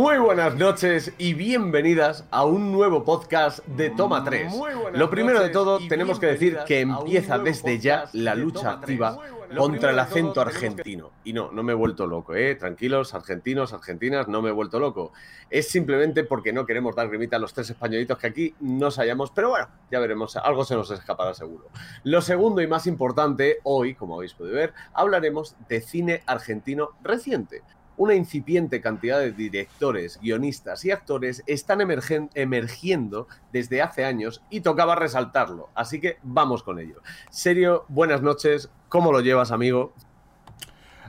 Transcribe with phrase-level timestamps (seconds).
[0.00, 4.50] Muy buenas noches y bienvenidas a un nuevo podcast de Toma 3.
[4.94, 9.18] Lo primero de todo, tenemos que decir que empieza desde ya la lucha activa
[9.54, 11.10] contra el acento argentino.
[11.22, 12.54] Y no, no me he vuelto loco, ¿eh?
[12.54, 15.12] Tranquilos, argentinos, argentinas, no me he vuelto loco.
[15.50, 19.30] Es simplemente porque no queremos dar grimita a los tres españolitos que aquí nos hallamos,
[19.32, 21.68] pero bueno, ya veremos, algo se nos escapará seguro.
[22.04, 27.62] Lo segundo y más importante, hoy, como habéis podido ver, hablaremos de cine argentino reciente
[28.00, 34.94] una incipiente cantidad de directores, guionistas y actores están emergiendo desde hace años y tocaba
[34.94, 35.68] resaltarlo.
[35.74, 37.02] Así que vamos con ello.
[37.28, 38.70] Serio, buenas noches.
[38.88, 39.92] ¿Cómo lo llevas, amigo?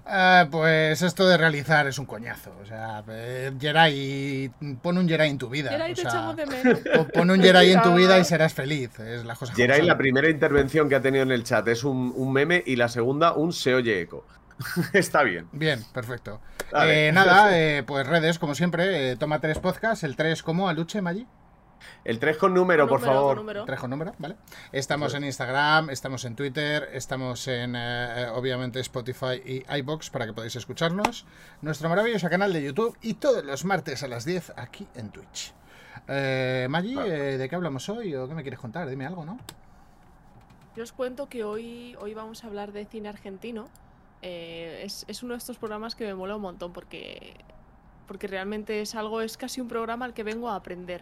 [0.06, 2.52] Eh, pues esto de realizar es un coñazo.
[2.62, 4.52] O sea, eh, Jerai,
[4.82, 5.70] pon un Jerai en tu vida.
[5.70, 6.80] Jerai, te echamos de menos.
[7.14, 9.00] Pon un Jerai en tu vida y serás feliz.
[9.00, 12.12] Es la cosa Jerai, la primera intervención que ha tenido en el chat es un,
[12.14, 14.26] un meme y la segunda un se oye eco.
[14.94, 15.48] Está bien.
[15.52, 16.42] Bien, perfecto.
[16.74, 21.02] Eh, nada, eh, pues redes, como siempre, eh, toma tres podcasts, el 3 como Aluche,
[21.02, 21.28] Maggi.
[22.04, 23.44] El 3 con número, por favor.
[23.44, 24.36] Con 3 con número, ¿vale?
[24.72, 30.56] Estamos en Instagram, estamos en Twitter, estamos en, obviamente, Spotify y iBox para que podáis
[30.56, 31.26] escucharnos.
[31.62, 35.54] Nuestro maravilloso canal de YouTube y todos los martes a las 10 aquí en Twitch.
[36.08, 38.88] Eh, Maggi, ¿de qué hablamos hoy o qué me quieres contar?
[38.88, 39.40] Dime algo, ¿no?
[40.76, 43.68] Yo os cuento que hoy, hoy vamos a hablar de cine argentino.
[44.22, 47.36] Eh, es, uno de estos programas que me mola un montón porque,
[48.08, 51.02] porque realmente es algo, es casi un programa al que vengo a aprender.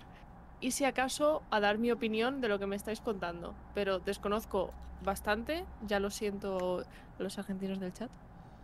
[0.61, 3.55] Y si acaso a dar mi opinión de lo que me estáis contando.
[3.73, 4.71] Pero desconozco
[5.03, 6.83] bastante, ya lo siento
[7.17, 8.09] los argentinos del chat,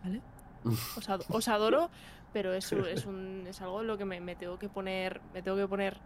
[0.02, 0.20] ¿vale?
[1.30, 1.90] Os, adoro,
[2.32, 5.56] pero es, es, un, es algo en lo que me, tengo que poner, me tengo
[5.56, 5.98] que poner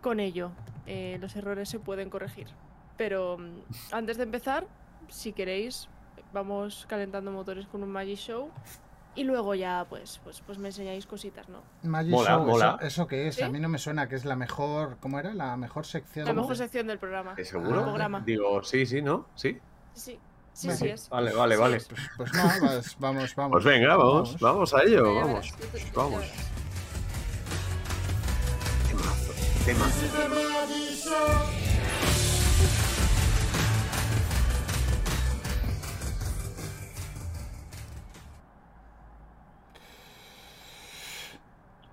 [0.00, 0.50] con ello.
[0.86, 2.48] Eh, los errores se pueden corregir.
[2.96, 3.60] Pero mm,
[3.92, 4.66] antes de empezar,
[5.08, 5.88] si queréis,
[6.32, 8.50] vamos calentando motores con un Magic Show.
[9.14, 11.62] Y luego ya, pues, pues, pues me enseñáis cositas, ¿no?
[11.82, 13.42] Magic Show, Eso, qué es?
[13.42, 15.34] A mí no me suena que es la mejor, ¿cómo era?
[15.34, 16.24] La mejor sección.
[16.26, 17.34] La mejor sección del programa.
[17.36, 17.94] ¿Es seguro?
[18.24, 19.26] Digo, sí, sí, ¿no?
[19.34, 19.58] Sí.
[19.92, 20.18] Sí.
[20.54, 21.08] Sí, sí, es.
[21.08, 21.80] Vale, vale, vale.
[21.88, 22.42] Pues, pues, no,
[22.98, 23.52] vamos, vamos.
[23.52, 25.54] Pues venga, vamos, vamos, a ello, vamos.
[25.94, 26.24] Vamos.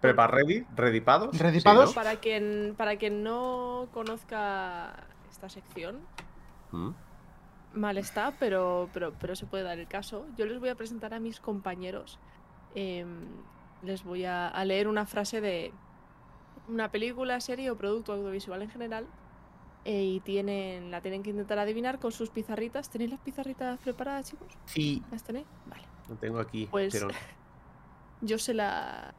[0.01, 1.37] Prepa ready, redipados.
[1.37, 1.93] ¿Redipados?
[1.93, 4.93] Para quien para quien no conozca
[5.29, 5.99] esta sección,
[6.71, 6.89] ¿Mm?
[7.73, 10.25] mal está, pero, pero, pero se puede dar el caso.
[10.37, 12.19] Yo les voy a presentar a mis compañeros.
[12.75, 13.27] Em,
[13.83, 15.71] les voy a, leer una frase de
[16.67, 19.07] una película, serie o producto audiovisual en general.
[19.85, 22.89] Eh, y tienen, la tienen que intentar adivinar con sus pizarritas.
[22.89, 24.47] ¿Tenéis las pizarritas preparadas, chicos?
[24.65, 25.01] Sí.
[25.09, 25.47] ¿Las tenéis?
[25.67, 25.83] Vale.
[26.09, 26.67] Lo tengo aquí.
[26.69, 27.05] Pues
[28.21, 29.13] yo se la,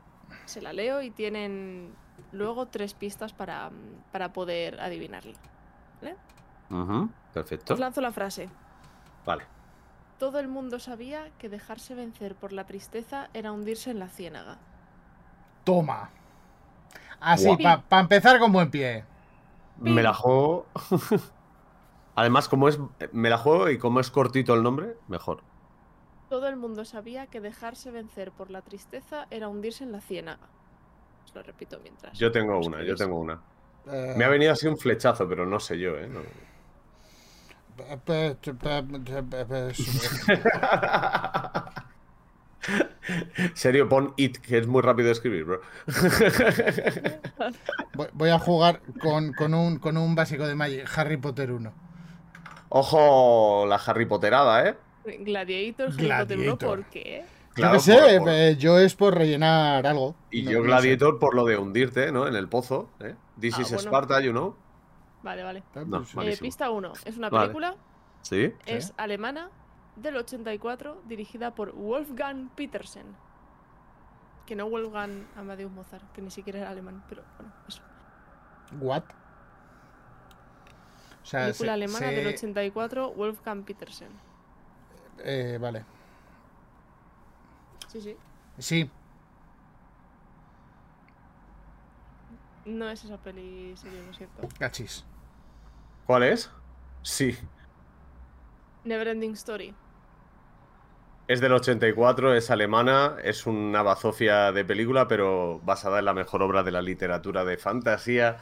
[0.50, 1.94] se la leo y tienen
[2.32, 3.70] luego tres pistas para,
[4.32, 5.32] poder adivinarla.
[6.02, 6.16] ¿Vale?
[7.32, 7.74] perfecto.
[7.74, 8.48] Os lanzo la frase.
[9.24, 9.44] Vale.
[10.18, 14.58] Todo el mundo sabía que dejarse vencer por la tristeza era hundirse en la ciénaga.
[15.64, 16.10] Toma.
[17.20, 19.04] Así, para empezar con buen pie.
[19.78, 20.66] Me la juego.
[22.14, 22.78] Además, como es.
[23.12, 25.42] Me la juego y como es cortito el nombre, mejor.
[26.30, 30.46] Todo el mundo sabía que dejarse vencer por la tristeza era hundirse en la ciénaga.
[31.24, 32.16] Os lo repito mientras.
[32.16, 33.40] Yo tengo una, yo tengo una.
[33.90, 36.08] Eh, Me ha venido así un flechazo, pero no sé yo, ¿eh?
[43.54, 45.60] Serio, pon it, que es muy rápido de escribir, bro.
[48.12, 51.72] Voy a jugar con, un, con un básico de Magic, Harry Potter 1.
[52.68, 54.76] Ojo, la Harry Potterada, ¿eh?
[55.04, 56.58] Gladiator, Gladiator.
[56.58, 57.24] ¿por qué?
[57.54, 60.14] Claro, yo sé, eh, yo es por rellenar algo.
[60.30, 62.26] Y yo Gladiator por lo de hundirte, ¿no?
[62.26, 62.90] En el pozo.
[63.00, 63.16] ¿eh?
[63.40, 64.56] This ah, is Sparta, you know.
[65.22, 65.62] Vale, vale.
[65.74, 66.92] Eh, pista 1.
[67.04, 67.76] Es una película.
[68.22, 68.52] Sí.
[68.66, 69.50] Es alemana,
[69.96, 73.06] del 84, dirigida por Wolfgang Petersen.
[74.46, 77.82] Que no Wolfgang Amadeus Mozart, que ni siquiera era alemán, pero bueno, eso.
[78.80, 79.04] ¿What?
[81.22, 84.08] O película alemana del 84, Wolfgang Petersen.
[85.24, 85.84] Eh, vale.
[87.88, 88.16] Sí, sí.
[88.58, 88.90] Sí.
[92.64, 94.48] No es esa peli serio, lo siento.
[94.58, 95.04] Cachis.
[96.06, 96.50] ¿Cuál es?
[97.02, 97.36] Sí.
[98.84, 99.74] Neverending Story.
[101.28, 106.42] Es del 84, es alemana, es una bazofia de película, pero basada en la mejor
[106.42, 108.38] obra de la literatura de fantasía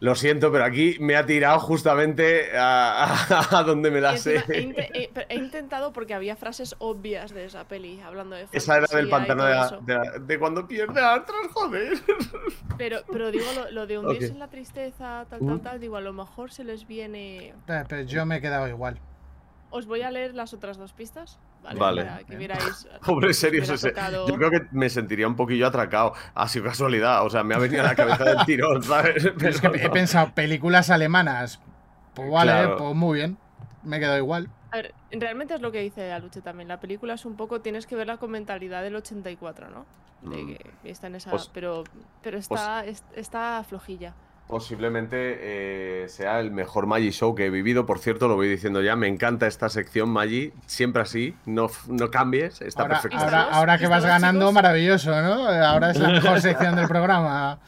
[0.00, 4.44] Lo siento, pero aquí me ha tirado justamente a, donde me la sé.
[4.48, 9.44] He, intentado porque había frases obvias de esa peli hablando de Esa era del pantano
[9.44, 11.98] de, cuando pierde a otros, joder.
[12.76, 16.12] Pero, pero digo, lo, de hundirse en la tristeza, tal, tal, tal, digo, a lo
[16.12, 17.54] mejor se les viene.
[17.66, 19.00] Pero yo me he quedado igual.
[19.70, 21.38] Os voy a leer las otras dos pistas.
[21.62, 22.04] Vale.
[22.04, 22.88] Para que vierais.
[23.06, 26.14] Hombre, serio, yo creo que me sentiría un poquillo atracado.
[26.34, 29.30] Ha sido casualidad, o sea, me ha venido a la cabeza del tirón, ¿sabes?
[29.36, 29.48] Pero...
[29.48, 31.60] Es que he pensado, películas alemanas.
[32.14, 33.38] Pues vale, pues muy bien.
[33.82, 34.50] Me he quedado igual.
[34.70, 36.68] A ver, realmente es lo que dice Aluche también.
[36.68, 39.86] La película es un poco, tienes que verla con mentalidad del 84, ¿no?
[40.22, 40.46] De mm.
[40.46, 41.30] que está en esa.
[41.30, 41.84] Pues pero
[42.22, 44.14] pero pues está, está flojilla
[44.48, 45.16] posiblemente
[46.04, 47.86] eh, sea el mejor Magi Show que he vivido.
[47.86, 52.10] Por cierto, lo voy diciendo ya, me encanta esta sección Magi, siempre así, no, no
[52.10, 53.24] cambies, está ahora, perfecto.
[53.52, 55.46] Ahora, que vas ganando, maravilloso, ¿no?
[55.48, 57.60] Ahora es la mejor sección del programa.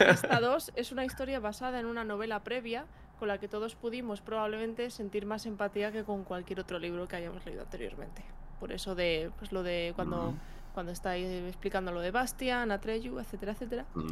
[0.00, 2.86] Esta 2 es una historia basada en una novela previa
[3.18, 7.16] con la que todos pudimos probablemente sentir más empatía que con cualquier otro libro que
[7.16, 8.22] hayamos leído anteriormente.
[8.60, 10.34] Por eso de pues lo de cuando
[10.76, 13.86] cuando está explicando lo de Bastian, Atreyu, etcétera, etcétera.
[13.94, 14.10] Mm.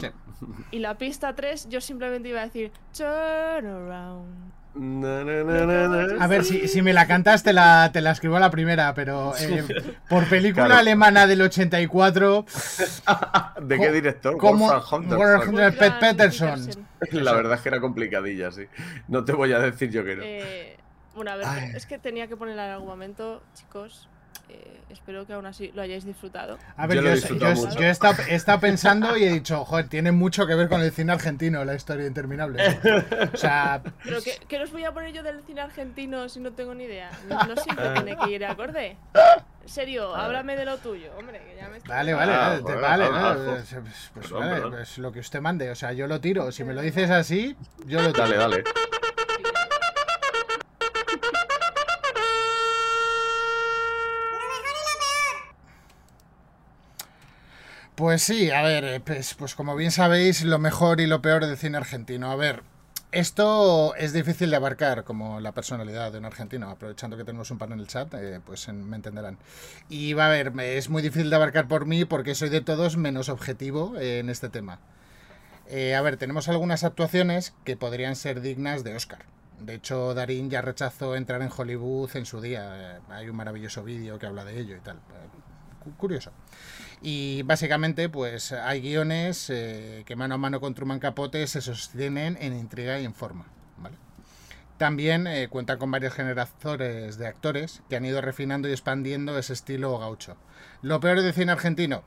[0.71, 4.51] Y la pista 3, yo simplemente iba a decir Turn around.
[6.23, 8.95] a ver, si, si, me la cantas te la, te la escribo a la primera,
[8.95, 9.63] pero eh,
[10.09, 12.47] por película alemana del 84...
[13.61, 14.39] ¿De qué director?
[14.39, 14.71] Como
[15.79, 16.67] Pet Peterson.
[17.13, 18.63] La verdad es que era complicadilla, sí.
[19.09, 20.23] No te voy a decir yo que no.
[20.25, 20.79] Eh,
[21.15, 24.09] bueno, a ver, es que tenía que ponerla en algún momento, chicos.
[24.49, 26.59] Eh, espero que aún así lo hayáis disfrutado.
[26.77, 30.81] A ver, yo, he, estado, pensando y he dicho, joder, tiene mucho que ver con
[30.81, 32.63] el cine argentino, la historia interminable.
[33.33, 33.83] O sea.
[34.03, 34.19] ¿Pero
[34.49, 37.11] qué, os voy a poner yo del cine argentino si no tengo ni idea?
[37.29, 38.97] No, siempre tiene que ir acorde.
[39.63, 41.41] En serio, háblame de lo tuyo, hombre.
[41.41, 43.77] Que ya me vale, vale, ah, vale, pues,
[44.13, 45.71] pues, vale, pues lo que usted mande.
[45.71, 46.53] O sea, yo lo tiro.
[46.53, 47.57] Si me lo dices así,
[47.87, 48.29] yo lo tiro.
[48.29, 48.65] Dale, dale.
[57.95, 61.47] Pues sí, a ver, eh, pues, pues, como bien sabéis, lo mejor y lo peor
[61.47, 62.29] del cine argentino.
[62.29, 62.65] A ver,
[63.13, 67.59] esto es difícil de abarcar como la personalidad de un argentino, aprovechando que tenemos un
[67.59, 69.39] pan en el chat, eh, pues me entenderán.
[69.89, 72.97] Y va a ver, es muy difícil de abarcar por mí porque soy de todos
[72.97, 74.81] menos objetivo eh, en este tema.
[75.71, 79.21] a ver, tenemos algunas actuaciones que podrían ser dignas de Oscar.
[79.61, 83.01] De hecho, Darín ya rechazó entrar en Hollywood en su día.
[83.09, 84.99] hay un maravilloso vídeo que habla de ello y tal.
[85.97, 86.33] curioso.
[87.07, 92.39] Y básicamente, pues hay guiones eh, que mano a mano con Truman Capote se sostienen
[92.41, 93.45] en intriga y en forma.
[94.79, 99.53] También eh, cuentan con varios generadores de actores que han ido refinando y expandiendo ese
[99.53, 100.39] estilo gaucho.
[100.81, 102.05] Lo peor de cine argentino,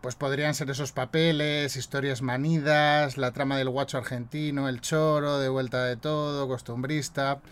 [0.00, 5.48] pues podrían ser esos papeles, historias manidas, la trama del guacho argentino, el choro, de
[5.48, 7.42] vuelta de todo, costumbrista.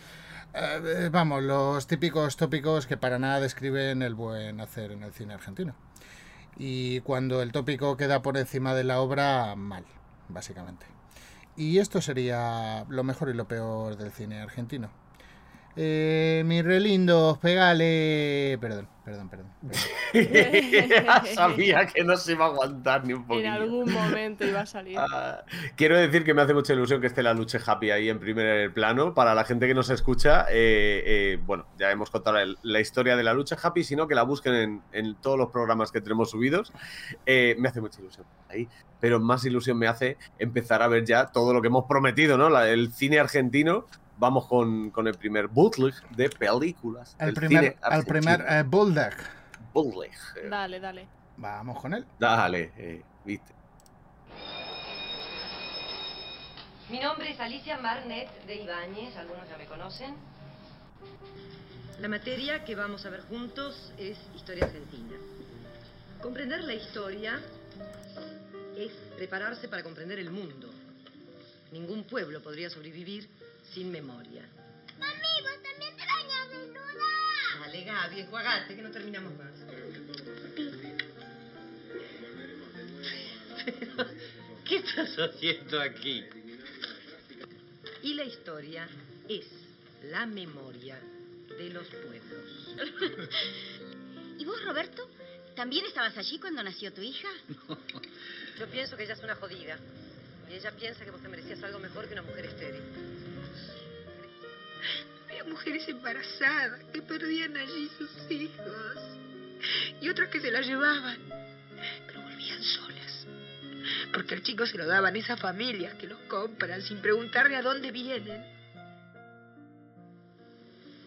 [0.55, 5.35] Eh, vamos, los típicos tópicos que para nada describen el buen hacer en el cine
[5.35, 5.77] argentino
[6.59, 9.85] y cuando el tópico queda por encima de la obra, mal,
[10.29, 10.87] básicamente.
[11.57, 14.91] Y esto sería lo mejor y lo peor del cine argentino.
[15.81, 18.59] Eh, mi relindo, pégale.
[18.61, 19.47] Perdón, perdón, perdón.
[21.35, 23.47] Sabía que no se iba a aguantar ni un poquito.
[23.47, 24.99] En algún momento iba a salir.
[24.99, 25.45] Ah,
[25.77, 28.73] quiero decir que me hace mucha ilusión que esté la lucha happy ahí en primer
[28.75, 29.15] plano.
[29.15, 33.23] Para la gente que nos escucha, eh, eh, bueno, ya hemos contado la, historia de
[33.23, 36.73] la lucha happy, sino que la busquen en, todos los programas que tenemos subidos.
[37.25, 38.67] Eh, me hace mucha ilusión ahí.
[38.99, 42.49] Pero más ilusión me hace empezar a ver ya todo lo que hemos prometido, ¿no?
[42.65, 43.87] el cine argentino
[44.19, 47.17] vamos con, con, el primer bootleg de películas.
[47.19, 49.15] El primer, el primer eh, bootleg.
[50.37, 50.49] Eh.
[50.49, 51.07] Dale, dale.
[51.37, 52.05] Vamos con él.
[52.19, 53.55] Dale, eh, viste.
[56.91, 60.15] Mi nombre es Alicia Marnet de Ibáñez, algunos ya me conocen.
[62.01, 65.17] La materia que vamos a ver juntos es historia argentina.
[66.23, 67.41] Comprender la historia
[68.77, 70.71] es prepararse para comprender el mundo.
[71.73, 73.29] Ningún pueblo podría sobrevivir
[73.73, 74.45] sin memoria.
[74.99, 77.61] Mami, vos también te bañas desnuda.
[77.61, 79.53] Dale, Gaby, enjuagate, que no terminamos más.
[84.65, 86.25] ¿Qué estás haciendo aquí?
[88.03, 88.89] Y la historia
[89.29, 89.47] es
[90.05, 90.99] la memoria
[91.59, 92.75] de los pueblos.
[94.39, 95.09] ¿Y vos, Roberto?
[95.57, 97.29] ¿También estabas allí cuando nació tu hija?
[98.59, 99.79] Yo pienso que ella es una jodida.
[100.49, 102.83] Y ella piensa que vos te merecías algo mejor que una mujer estéril.
[105.29, 108.97] Había mujeres embarazadas que perdían allí sus hijos.
[110.01, 111.19] Y otras que se las llevaban.
[112.07, 113.27] Pero volvían solas.
[114.13, 117.91] porque el chico se lo daban esas familias que los compran sin preguntarle a dónde
[117.91, 118.43] vienen.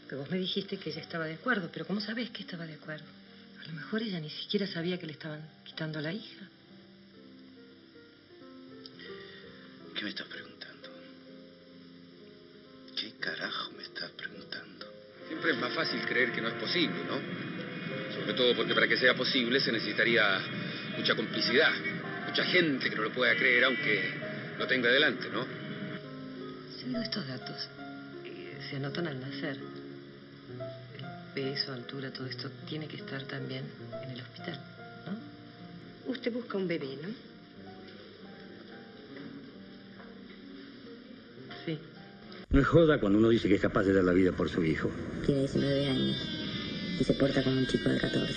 [0.08, 2.74] Pero vos me dijiste que ella estaba de acuerdo, pero ¿cómo sabés que estaba de
[2.74, 3.06] acuerdo?
[3.64, 6.48] A lo mejor ella ni siquiera sabía que le estaban quitando a la hija.
[9.96, 10.51] ¿Qué me estás preguntando?
[13.02, 14.86] ¿Qué carajo me estás preguntando?
[15.28, 17.20] Siempre es más fácil creer que no es posible, ¿no?
[18.14, 20.40] Sobre todo porque para que sea posible se necesitaría
[20.96, 21.72] mucha complicidad,
[22.28, 24.14] mucha gente que no lo pueda creer aunque
[24.56, 25.48] lo tenga delante, ¿no?
[26.80, 27.70] Seguido estos datos,
[28.24, 29.58] eh, se anotan al nacer.
[31.00, 33.64] El peso, altura, todo esto tiene que estar también
[34.04, 34.60] en el hospital,
[35.08, 36.12] ¿no?
[36.12, 37.31] Usted busca un bebé, ¿no?
[42.52, 44.62] No es joda cuando uno dice que es capaz de dar la vida por su
[44.62, 44.90] hijo.
[45.26, 46.18] Tiene 19 años
[47.00, 48.34] y se porta como un chico de 14.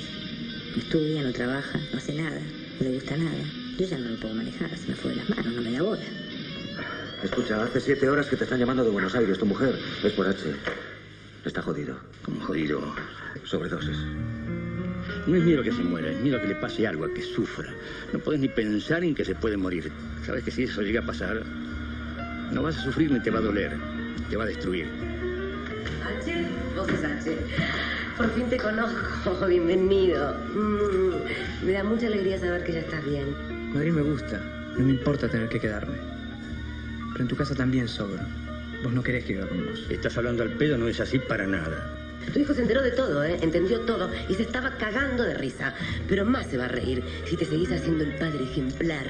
[0.76, 2.40] No estudia, no trabaja, no hace nada,
[2.78, 3.44] no le gusta nada.
[3.76, 5.82] Yo ya no lo puedo manejar, se me fue de las manos, no me da
[5.82, 6.04] bola.
[7.24, 9.36] Escucha, hace siete horas que te están llamando de Buenos Aires.
[9.36, 10.44] Tu mujer es por H.
[11.44, 11.96] Está jodido.
[12.24, 12.94] ¿Cómo jodido?
[13.42, 13.98] Sobredosis.
[15.26, 17.22] No es miedo que se muera, es miedo a que le pase algo, a que
[17.22, 17.74] sufra.
[18.12, 19.90] No puedes ni pensar en que se puede morir.
[20.24, 21.42] Sabes que si eso llega a pasar,
[22.52, 23.93] no vas a sufrir ni te va a doler.
[24.30, 24.88] Te va a destruir.
[26.04, 27.36] H, vos sos H.
[28.16, 30.34] Por fin te conozco, bienvenido.
[30.54, 33.34] Mm, me da mucha alegría saber que ya estás bien.
[33.72, 34.40] Madrid me gusta,
[34.76, 35.96] no me importa tener que quedarme.
[37.12, 38.26] Pero en tu casa también sobra.
[38.82, 39.86] Vos no querés que viva con vos.
[39.90, 41.90] Estás hablando al pedo, no es así para nada.
[42.32, 43.38] Tu hijo se enteró de todo, ¿eh?
[43.42, 45.74] Entendió todo y se estaba cagando de risa.
[46.08, 49.06] Pero más se va a reír si te seguís haciendo el padre ejemplar.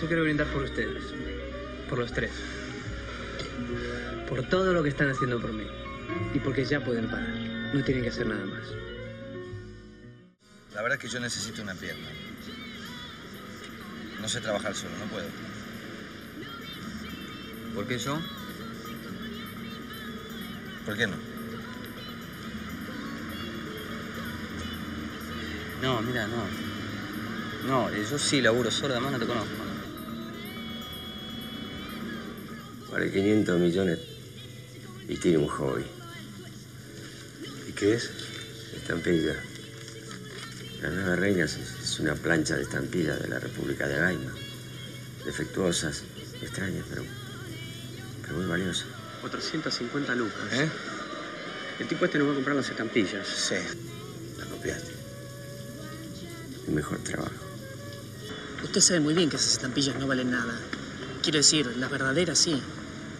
[0.00, 1.02] Yo quiero brindar por ustedes.
[1.88, 2.30] Por los tres.
[4.28, 5.64] Por todo lo que están haciendo por mí.
[6.34, 7.28] Y porque ya pueden parar.
[7.72, 8.62] No tienen que hacer nada más.
[10.74, 12.08] La verdad es que yo necesito una pierna.
[14.20, 15.26] No sé trabajar solo, no puedo.
[17.74, 18.18] ¿Por qué yo?
[20.84, 21.16] ¿Por qué no?
[25.82, 26.44] No, mira, no.
[27.66, 29.50] No, eh, yo sí laburo solo, además no te conozco.
[32.90, 34.17] Vale 500 millones
[35.08, 35.84] y tiene un hobby.
[37.68, 38.10] ¿Y qué es?
[38.76, 39.34] Estampilla.
[40.82, 44.32] La nueva reina es, una plancha de estampilla de la República de Gaima.
[45.24, 46.02] Defectuosas,
[46.40, 47.02] extrañas, pero,
[48.22, 48.86] pero muy valiosas.
[49.22, 50.52] 450 lucas.
[50.52, 50.68] ¿Eh?
[51.80, 53.26] El tipo este nos va a comprar las estampillas.
[53.26, 53.56] Sí.
[54.38, 54.92] La copiaste.
[56.68, 57.32] Mi mejor trabajo.
[58.62, 60.54] Usted sabe muy bien que esas estampillas no valen nada.
[61.22, 62.62] Quiero decir, las verdaderas sí.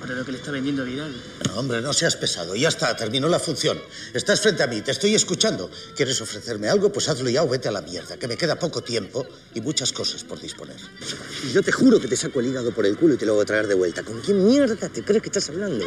[0.01, 1.13] Para lo que le está vendiendo a Vidal.
[1.49, 2.55] No, hombre, no seas pesado.
[2.55, 3.81] Ya está, terminó la función.
[4.15, 5.71] Estás frente a mí, te estoy escuchando.
[5.97, 6.93] ¿Quieres ofrecerme algo?
[6.93, 9.93] Pues hazlo ya o vete a la mierda, que me queda poco tiempo y muchas
[9.93, 10.77] cosas por disponer.
[11.49, 13.35] Y yo te juro que te saco el hígado por el culo y te lo
[13.35, 14.05] voy a traer de vuelta.
[14.05, 15.85] ¿Con quién mierda te crees que estás hablando?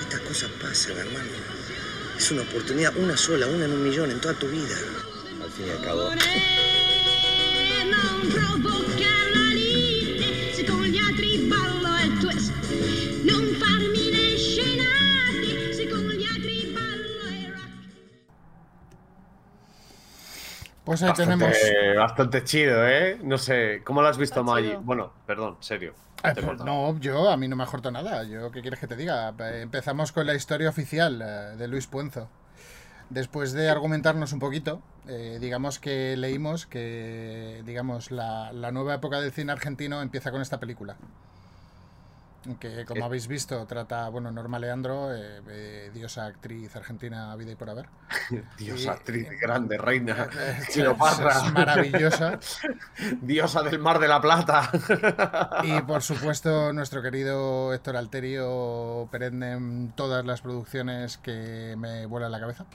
[0.00, 1.30] Estas cosas pasan, hermano.
[2.18, 4.76] Es una oportunidad, una sola, una en un millón en toda tu vida.
[5.56, 6.10] Fin y al cabo.
[20.84, 21.96] Pues ahí Bastante, tenemos.
[21.96, 23.18] bastante chido, ¿eh?
[23.22, 24.74] No sé, ¿cómo lo has visto, Maggi?
[24.80, 25.94] Bueno, perdón, serio.
[26.20, 26.64] Pues cortado.
[26.64, 28.24] no, yo a mí no me ha cortado nada.
[28.24, 29.32] Yo, ¿qué quieres que te diga?
[29.38, 32.28] Eh, Empezamos con la historia oficial eh, de Luis Puenzo.
[33.12, 39.20] Después de argumentarnos un poquito, eh, digamos que leímos que, digamos, la, la nueva época
[39.20, 40.96] del cine argentino empieza con esta película.
[42.58, 43.04] Que, como Eh.
[43.04, 47.86] habéis visto, trata, bueno, Norma Leandro, eh, eh, diosa actriz argentina, vida y por haber.
[48.58, 50.28] Dios, Y- actriz grande, reina,
[50.68, 52.38] es maravillosa.
[53.20, 54.70] Diosa del Mar de la Plata.
[55.62, 62.32] Y por supuesto, nuestro querido Héctor Alterio, perenne en todas las producciones que me vuelan
[62.32, 62.66] la cabeza.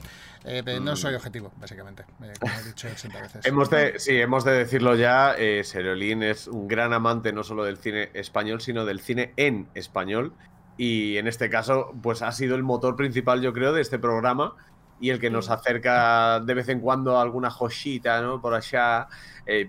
[0.44, 3.44] Eh, No soy objetivo, básicamente, eh, como he dicho 80 veces.
[3.44, 3.48] Mm.
[3.48, 7.64] Hemos de, sí, hemos de decirlo ya, eh, Seriolín es un gran amante no solo
[7.64, 10.32] del cine español, sino del cine en español.
[10.76, 14.54] Y en este caso, pues ha sido el motor principal, yo creo, de este programa
[15.00, 18.40] y el que nos acerca de vez en cuando a alguna joshita, ¿no?
[18.40, 19.08] Por allá.
[19.46, 19.68] Eh,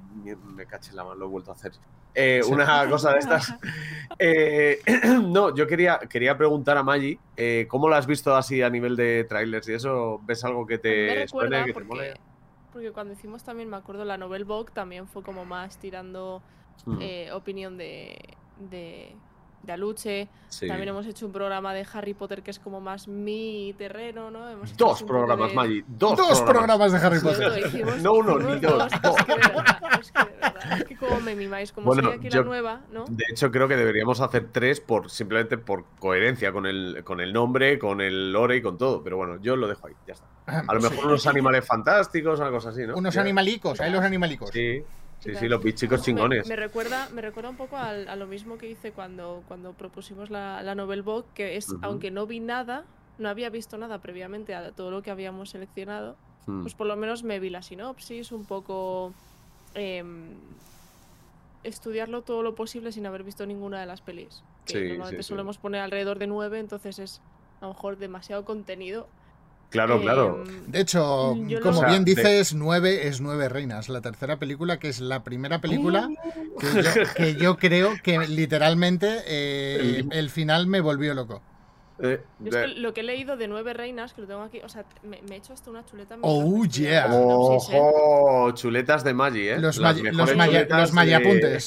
[0.56, 1.72] me caché la mano, lo he vuelto a hacer.
[2.20, 2.52] Eh, Sí.
[2.54, 3.54] Una cosa de estas.
[4.20, 4.80] Eh,
[5.24, 8.96] no, yo quería, quería preguntar a Maggi, eh, ¿cómo lo has visto así a nivel
[8.96, 10.20] de trailers y eso?
[10.26, 12.08] ¿Ves algo que te suene, que te mole?
[12.14, 12.22] porque,
[12.74, 16.42] porque cuando hicimos también, me acuerdo, la Novel Vogue también fue como más tirando
[16.86, 16.98] Mm.
[17.02, 18.18] eh, opinión de,
[18.70, 19.14] de
[19.64, 20.28] de Aluche.
[20.48, 20.68] Sí.
[20.68, 24.50] También hemos hecho un programa de Harry Potter que es como más mi terreno, ¿no?
[24.50, 25.84] Hemos hecho Dos programas, de- Maggi.
[25.88, 27.64] Dos, Dos programas de Harry Potter.
[27.68, 28.92] hicimos- No uno ni dos.
[28.92, 32.04] Es que de verdad, es que de verdad, es que como me mimáis, como Bueno,
[32.10, 33.06] soy aquí yo- la nueva, ¿no?
[33.10, 37.32] De hecho, creo que deberíamos hacer tres por simplemente por coherencia con el, con el
[37.34, 39.04] nombre, con el lore y con todo.
[39.04, 40.26] Pero bueno, yo lo dejo ahí, ya está.
[40.68, 40.90] A lo Sí.
[40.90, 42.96] mejor unos animales fantásticos, una cosa así, ¿no?
[42.96, 43.22] Unos Ya.
[43.22, 44.50] animalicos, hay los animalicos.
[44.52, 44.84] Sí,
[45.20, 45.40] sí, Claro.
[45.40, 46.48] sí, los bichicos chingones.
[46.48, 50.30] Me, recuerda, me recuerda un poco al- a lo mismo que hice cuando, cuando propusimos
[50.30, 52.86] la, la Novel Book, que es, aunque no vi nada,
[53.18, 56.16] no había visto nada previamente a todo lo que habíamos seleccionado,
[56.48, 56.62] Hmm.
[56.62, 59.14] pues por lo menos me vi la sinopsis, un poco
[59.76, 60.36] em,
[61.64, 64.42] estudiarlo todo lo posible sin haber visto ninguna de las pelis.
[64.66, 65.30] Que Sí, normalmente sí, sí.
[65.30, 67.22] solemos poner alrededor de nueve, entonces es
[67.62, 69.08] a lo mejor demasiado contenido.
[69.70, 70.44] Claro, claro.
[70.48, 73.88] Em, De hecho, lo- como O sea, bien de- dices, nueve es nueve reinas.
[73.90, 76.10] La tercera película, que es la primera película
[76.60, 81.42] que yo, que yo creo que literalmente eh, el final me volvió loco.
[82.02, 84.42] Eh, Yo es que de- lo que he leído de nueve reinas, que lo tengo
[84.42, 86.16] aquí, o sea, me, me he hecho hasta una chuleta.
[86.22, 87.06] Oh, yeah.
[87.08, 87.10] ¿eh?
[87.12, 89.60] Ojo, chuletas de Maggi, ¿eh?
[89.60, 91.60] Los, Las los, maya- los de-.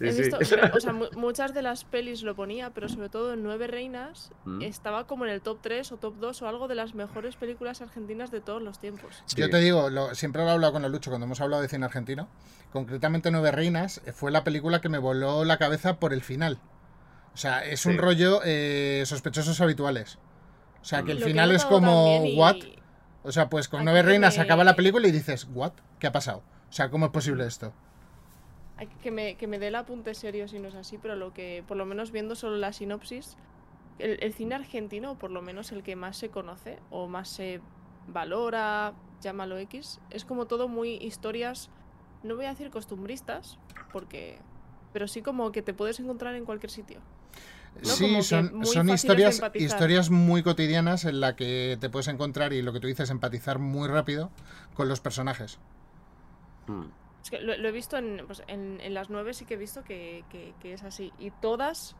[0.00, 0.22] Sí, He sí.
[0.22, 3.42] visto, pero, o sea, mu- muchas de las pelis lo ponía, pero sobre todo en
[3.42, 4.62] Nueve Reinas Mm.
[4.62, 7.82] estaba como en el top 3 o top 2 o algo de las mejores películas
[7.82, 9.22] argentinas de todos los tiempos.
[9.36, 11.68] Yo te digo, lo- siempre lo he hablado con el Lucho cuando hemos hablado de
[11.68, 12.28] cine argentino.
[12.72, 16.58] Concretamente, Nueve Reinas eh, fue la película que me voló la cabeza por el final.
[17.34, 17.98] O sea, es un Sí.
[17.98, 20.18] rollo eh, sospechosos habituales.
[20.80, 22.56] O sea, que el Lo que he final es como, y- ¿what?
[23.22, 25.72] O sea, pues con Aquí Nueve Reinas me- acaba la película y dices, ¿what?
[25.98, 26.38] ¿Qué ha pasado?
[26.70, 27.74] O sea, ¿cómo es posible esto?
[29.02, 31.62] Que me, que me dé el apunte serio si no es así, pero lo que,
[31.68, 33.36] por lo menos viendo solo la sinopsis,
[33.98, 37.28] el, el cine argentino, o por lo menos el que más se conoce o más
[37.28, 37.60] se
[38.08, 41.70] valora, llámalo X, es como todo muy historias,
[42.22, 43.58] no voy a decir costumbristas,
[43.92, 44.38] porque,
[44.92, 47.00] pero sí como que te puedes encontrar en cualquier sitio.
[47.82, 47.88] ¿no?
[47.88, 52.62] Sí, son, muy son historias, historias muy cotidianas en la que te puedes encontrar y
[52.62, 54.30] lo que tú dices, empatizar muy rápido
[54.74, 55.58] con los personajes.
[56.66, 56.86] Mm.
[57.22, 59.58] Es que lo, lo he visto en, pues, en, en las nueve, sí que he
[59.58, 61.12] visto que, que- que es así.
[61.18, 61.96] Y todas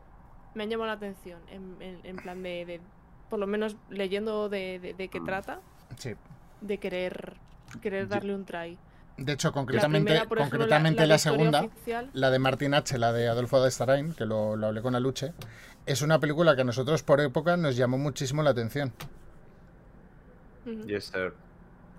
[0.54, 2.80] me han llamado la atención, en, en- en plan de, de-
[3.28, 5.60] por lo menos leyendo de, de, de qué trata,
[5.98, 6.14] Sí.
[6.62, 7.34] de querer,
[7.80, 8.76] querer darle un try.
[9.18, 12.08] De hecho, concretamente, primera, por ejemplo, la- concretamente la segunda, oficial.
[12.14, 15.34] la de Martin H., la de Adolfo de Starain, que lo, lo hablé con Aluche,
[15.84, 18.92] es una película que a nosotros por época nos llamó muchísimo la atención.
[20.86, 21.34] Yes, sir.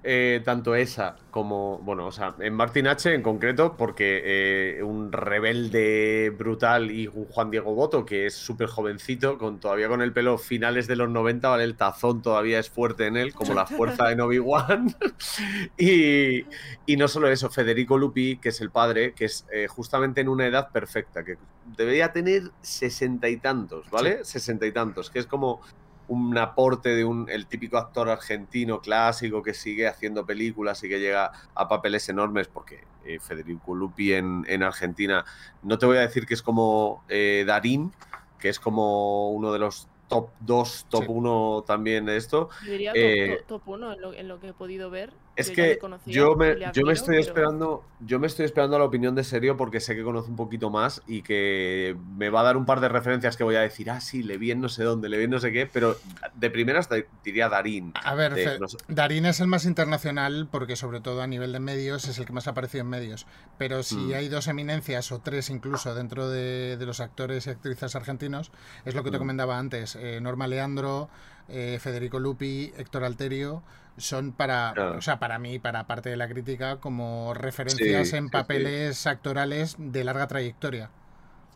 [0.04, 5.12] Eh, tanto esa como, bueno, o sea, en Martin H en concreto, porque eh, un
[5.12, 10.12] rebelde brutal y un Juan Diego Boto, que es súper jovencito, con todavía con el
[10.12, 11.66] pelo finales de los 90, ¿vale?
[11.66, 14.96] El tazón todavía es fuerte en él, como la fuerza de Obi-Wan.
[15.78, 16.46] y,
[16.88, 20.30] y no solo eso, Federico Lupi, que es el padre, que es eh, justamente en
[20.30, 21.38] una edad perfecta, que
[21.78, 24.26] debería tener sesenta y tantos, ¿vale?
[24.26, 25.62] Sesenta y tantos, que es como
[26.08, 31.00] un aporte de un, el típico actor argentino clásico que sigue haciendo películas y que
[31.00, 35.26] llega a papeles enormes, porque eh, Federico Lupi en, en Argentina,
[35.64, 37.92] no te voy a decir que es como eh, Darín,
[38.40, 42.50] que es como uno de los top 2, top 1 también de esto.
[42.66, 45.14] Yo diría Eh, top, top, 1 en lo, en lo que he podido ver.
[45.36, 49.16] Es Yo que yo me, estoy pero- esperando, yo me estoy esperando a la opinión
[49.16, 52.58] de serio porque sé que conoce un poquito más y que me va a dar
[52.58, 54.84] un par de referencias que voy a decir, ah, sí, le vi en no sé
[54.84, 55.96] dónde, le vi en no sé qué, pero
[56.36, 57.94] de primeras te diría Darín.
[58.04, 61.28] A ver, de- Fe- no sé- Darín es el más internacional porque sobre todo a
[61.28, 63.26] nivel de medios es el que más ha aparecido en medios.
[63.58, 64.14] Pero si Mm.
[64.14, 68.52] hay dos eminencias o tres incluso dentro de, de los actores y actrices argentinos,
[68.86, 69.20] es lo que te Mm.
[69.22, 69.96] comentaba antes.
[69.96, 71.10] eh, Norma Leandro,
[71.52, 73.62] eh, Federico Lupi, Héctor Alterio,
[73.98, 74.98] son para, Claro.
[74.98, 78.32] o sea, para mí, para parte de la crítica, como referencias Sí, en sí, sí.
[78.32, 80.90] papeles actorales de larga trayectoria.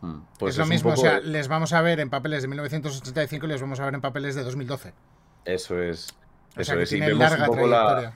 [0.02, 2.48] Mm, pues es lo un mismo, o sea, les vamos a ver en papeles de
[2.48, 4.92] 1985 y les vamos a ver en papeles de 2012.
[5.46, 6.14] Eso es.
[6.56, 6.92] O Eso sea, es.
[6.92, 8.14] Y vemos larga un poco la,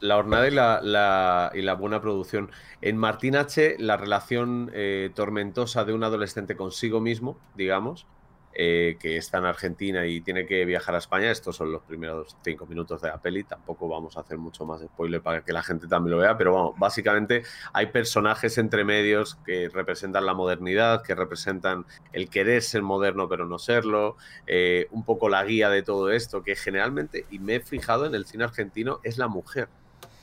[0.00, 2.50] la hornada y la, la- y la buena producción.
[2.82, 8.06] En Martín H, la relación eh, tormentosa de un adolescente consigo mismo, digamos,
[8.52, 11.30] eh, que está en Argentina y tiene que viajar a España.
[11.30, 13.44] Estos son los primeros cinco minutos de la peli.
[13.44, 16.52] Tampoco vamos a hacer mucho más spoiler para que la gente también lo vea, pero
[16.54, 22.82] vamos, básicamente hay personajes entre medios que representan la modernidad, que representan el querer ser
[22.82, 27.38] moderno pero no serlo, eh, un poco la guía de todo esto, que generalmente, y
[27.38, 29.68] me he fijado en el cine argentino, es la mujer.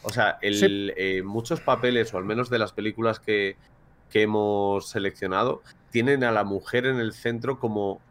[0.04, 0.92] O sea, el, Sí.
[0.96, 3.56] eh, muchos papeles, o al menos de las películas que,
[4.10, 5.62] que hemos seleccionado,
[5.92, 8.02] tienen a la mujer en el centro como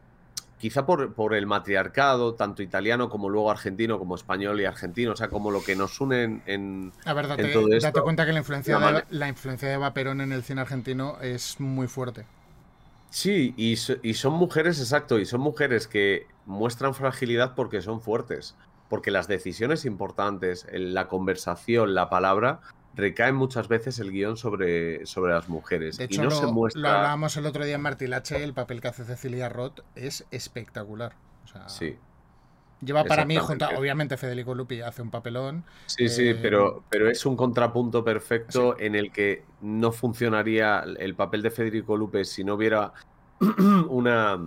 [0.59, 5.17] quizá por, por el matriarcado, tanto italiano como luego argentino, como español y argentino, o
[5.17, 7.87] sea, como lo que nos une en, todo esto.
[7.89, 10.63] date cuenta que la influencia, la de, la influencia de Eva Perón en el cine
[10.63, 12.25] argentino es muy fuerte.
[13.11, 18.57] Sí, y, y son mujeres, exacto, y son mujeres que muestran fragilidad porque son fuertes,
[18.89, 22.61] porque las decisiones importantes, la conversación, la palabra,
[22.97, 25.99] recaen muchas veces el guion sobre, sobre las mujeres.
[25.99, 26.97] De y hecho, no lo, se lo muestra.
[26.97, 31.15] hablábamos el otro día en Martilache, el papel que hace Cecilia Roth es espectacular.
[31.45, 31.97] O sea, Sí.
[32.81, 35.65] lleva para mí, junto, obviamente Federico Lupi hace un papelón.
[35.87, 41.15] Sí, sí, eh, pero, pero es un contrapunto perfecto en el que no funcionaría el
[41.15, 42.93] papel de Federico Lupe si no hubiera
[43.89, 44.41] una,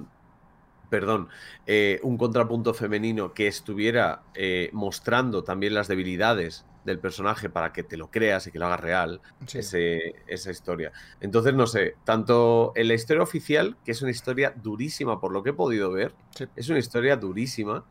[0.90, 1.30] perdón,
[1.68, 7.84] eh, un contrapunto femenino que estuviera eh, mostrando también las debilidades del personaje para que
[7.84, 9.60] te lo creas y que lo hagas real, Sí.
[9.60, 10.92] ese- esa historia.
[11.22, 15.44] Entonces, no sé, tanto en la historia oficial, que es una historia durísima por lo
[15.44, 16.46] que he podido ver, Sí.
[16.56, 17.84] es una historia durísima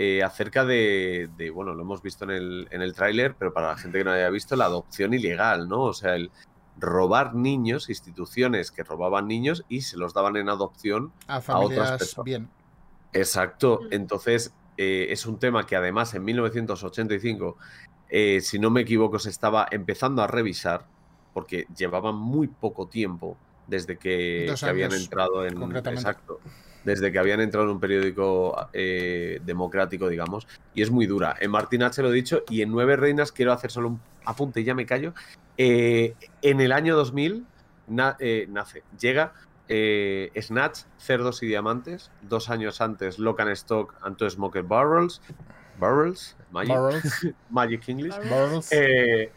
[0.00, 3.68] eh, acerca de, de, bueno, lo hemos visto en el, en el tráiler, pero para
[3.70, 5.80] la gente que no haya visto, la adopción ilegal, ¿no?
[5.82, 6.30] O sea, el
[6.78, 11.46] robar niños, instituciones que robaban niños y se los daban en adopción a a otras
[11.46, 12.24] familias personas.
[12.24, 12.48] bien.
[13.12, 13.80] Exacto.
[13.90, 17.56] Entonces, eh, es un tema que además en 1985,
[18.08, 20.86] eh, si no me equivoco, se estaba empezando a revisar,
[21.34, 25.76] porque llevaban muy poco tiempo desde que, habían entrado en.
[25.76, 26.40] Exacto.
[26.84, 31.36] Desde que habían entrado en un periódico eh, democrático, digamos, y es muy dura.
[31.38, 32.00] En Martín H.
[32.02, 34.86] lo he dicho, y en Nueve Reinas quiero hacer solo un apunte y ya me
[34.86, 35.12] callo.
[35.58, 37.44] Eh, en el año 2000
[37.88, 39.34] na- eh, nace, llega
[39.68, 42.10] eh, Snatch, Cerdos y Diamantes.
[42.22, 45.20] Dos años antes, Lock and Stock and Two Smoker Barrels.
[45.78, 47.26] Barrels, Magic, Barrels.
[47.50, 48.16] Magic English.
[48.30, 48.72] Barrels.
[48.72, 49.30] Eh,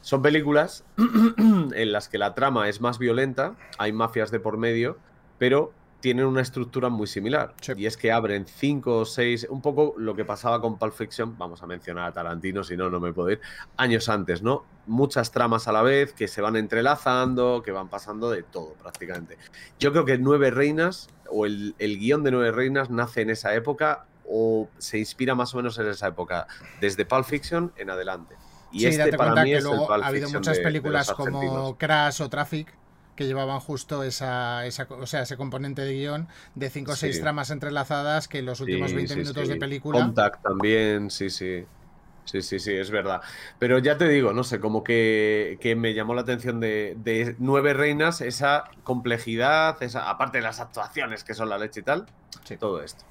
[0.00, 4.98] son películas en las que la trama es más violenta, hay mafias de por medio,
[5.38, 7.54] pero tienen una estructura muy similar.
[7.76, 11.36] Y es que abren cinco o seis, un poco lo que pasaba con Pulp Fiction,
[11.36, 13.40] vamos a mencionar a Tarantino, si no, no me puedo ir,
[13.76, 14.64] años antes, ¿no?
[14.86, 19.38] Muchas tramas a la vez que se van entrelazando, que van pasando de todo prácticamente.
[19.78, 23.54] Yo creo que Nueve Reinas, o el, el guion de Nueve Reinas, nace en esa
[23.54, 28.40] época o se inspira más o menos en esa época, desde Pulp Fiction en adelante.
[28.70, 30.90] Y sí, este date para cuenta mí que es luego ha habido muchas de- de
[30.90, 32.78] los películas como Crash o Traffic
[33.14, 37.16] que llevaban justo esa, esa, o sea, ese componente de guion de cinco o seis
[37.16, 37.20] Sí.
[37.20, 41.30] tramas entrelazadas que en los últimos Sí, 20 sí, minutos de película Contact también, sí,
[41.30, 41.66] sí.
[42.24, 43.22] Sí, sí, sí, es verdad.
[43.58, 47.36] Pero ya te digo, no sé, como que, que me llamó la atención de, de
[47.38, 52.06] Nueve Reinas, esa complejidad, esa, aparte de las actuaciones que son la leche y tal,
[52.60, 53.04] todo esto.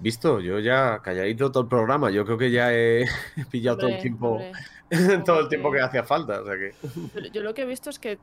[0.00, 3.04] Visto, yo ya calladito todo el programa, yo creo que ya he
[3.50, 4.52] pillado todo el tiempo, hombre.
[5.24, 7.30] todo el tiempo que hacía falta, o sea que...
[7.32, 8.18] Yo- lo que he visto es que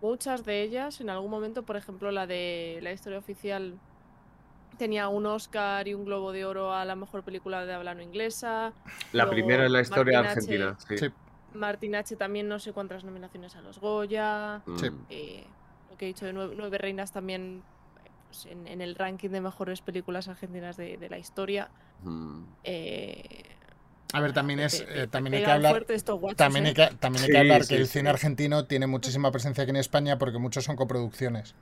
[0.00, 3.74] muchas de ellas, en algún momento, por ejemplo, la de la historia oficial
[4.78, 8.02] tenía un Oscar y un Globo de Oro a la mejor película de habla no
[8.02, 8.72] inglesa.
[9.12, 11.14] La Luego primera en la historia Martin H- argentina, sí.
[11.54, 14.62] Martin H también no sé cuántas nominaciones a los Goya.
[14.76, 14.88] Sí.
[15.10, 15.44] Eh,
[15.90, 17.62] lo que he dicho de Nueve, Nueve Reinas también
[18.34, 21.68] pues, en, en el ranking de mejores películas argentinas de, de la historia.
[22.02, 22.42] Mm.
[22.64, 23.44] Eh,
[24.12, 25.84] A ver, también es eh, también hay que pegan hablar
[26.36, 26.74] también hay ¿eh?
[26.74, 27.98] que, también hay que Sí, hablar que sí, el sí.
[27.98, 31.54] cine argentino tiene muchísima presencia aquí en España porque muchos son coproducciones.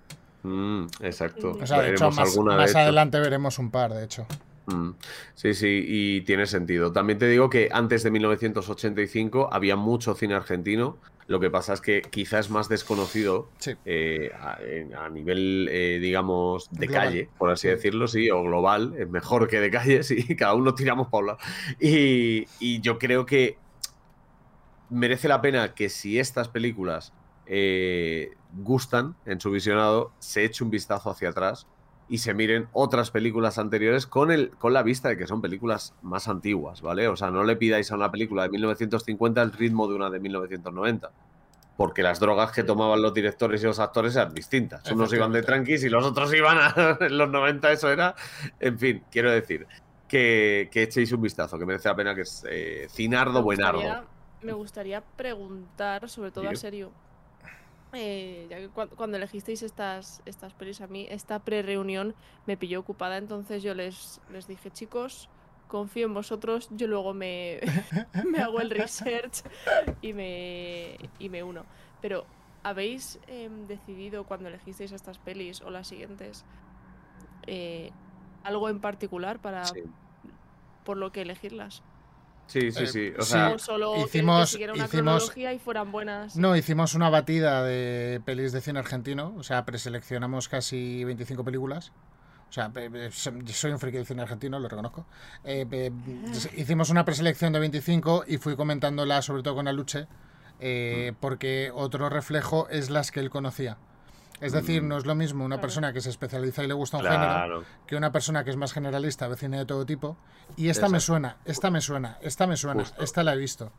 [0.42, 1.56] Mm, exacto.
[1.60, 4.26] O sea, de hecho, más, de adelante veremos un par, de hecho.
[4.66, 4.90] Mm,
[5.34, 6.92] Sí, sí, y tiene sentido.
[6.92, 10.98] También te digo que antes de 1985 había mucho cine argentino.
[11.28, 13.48] Lo que pasa es que quizás es más desconocido
[13.84, 17.04] eh, a, nivel, eh, digamos, de Global.
[17.04, 20.74] calle, por así decirlo, sí, o global, es mejor que de calle, sí, cada uno
[20.74, 21.38] tiramos por un lado.
[21.80, 23.56] Y, y yo creo que
[24.90, 27.14] merece la pena que si estas películas
[27.46, 31.66] eh, gustan en su visionado, se eche un vistazo hacia atrás
[32.12, 35.94] y se miren otras películas anteriores con, el, con la vista de que son películas
[36.02, 37.08] más antiguas, ¿vale?
[37.08, 40.20] O sea, no le pidáis a una película de 1950 el ritmo de una de
[40.20, 41.10] 1990.
[41.74, 44.86] Porque las drogas que tomaban los directores y los actores eran distintas.
[44.92, 48.14] Unos iban de tranquis y los otros iban a en los 90, eso era.
[48.60, 49.66] En fin, quiero decir
[50.06, 53.78] que, que echéis un vistazo, que merece la pena que es eh, Cinardo Me Buenardo.
[53.80, 54.04] gustaría,
[54.42, 56.56] me gustaría preguntar, sobre todo a Dime.
[56.56, 56.92] serio,
[57.92, 62.14] eh, ya que cua- cuando elegisteis estas, estas pelis a mí, esta pre-reunión
[62.46, 65.28] me pilló ocupada, entonces yo les, les dije, chicos,
[65.68, 67.60] confío en vosotros, yo luego me,
[68.26, 69.42] me hago el research
[70.00, 71.64] y me, y me uno.
[72.00, 72.24] Pero,
[72.62, 76.44] ¿habéis em, decidido cuando elegisteis estas pelis o las siguientes
[77.46, 77.90] eh,
[78.44, 79.72] algo en particular para
[80.84, 81.82] por lo que elegirlas?
[82.52, 83.12] Sí, sí, Eh, sí.
[83.18, 86.36] O sea, solo que, hicimos- una hicimos- cronología y fueran buenas.
[86.36, 91.92] No, hicimos una batida de pelis de cine argentino, o sea, preseleccionamos casi 25 películas.
[92.50, 92.70] O sea,
[93.10, 95.06] soy un friki del cine argentino, lo reconozco.
[95.44, 95.90] Eh,
[96.58, 100.06] hicimos una preselección de 25 y fui comentándola sobre todo con Aluche,
[100.60, 103.78] eh, porque otro reflejo es las que él conocía.
[104.42, 107.04] Es decir, no es lo mismo una persona que se especializa y le gusta un
[107.04, 110.16] género que una persona que es más generalista, ve cine de todo tipo.
[110.56, 113.02] Y esta me suena, esta me suena, esta me suena, Justo.
[113.02, 113.72] esta la he visto.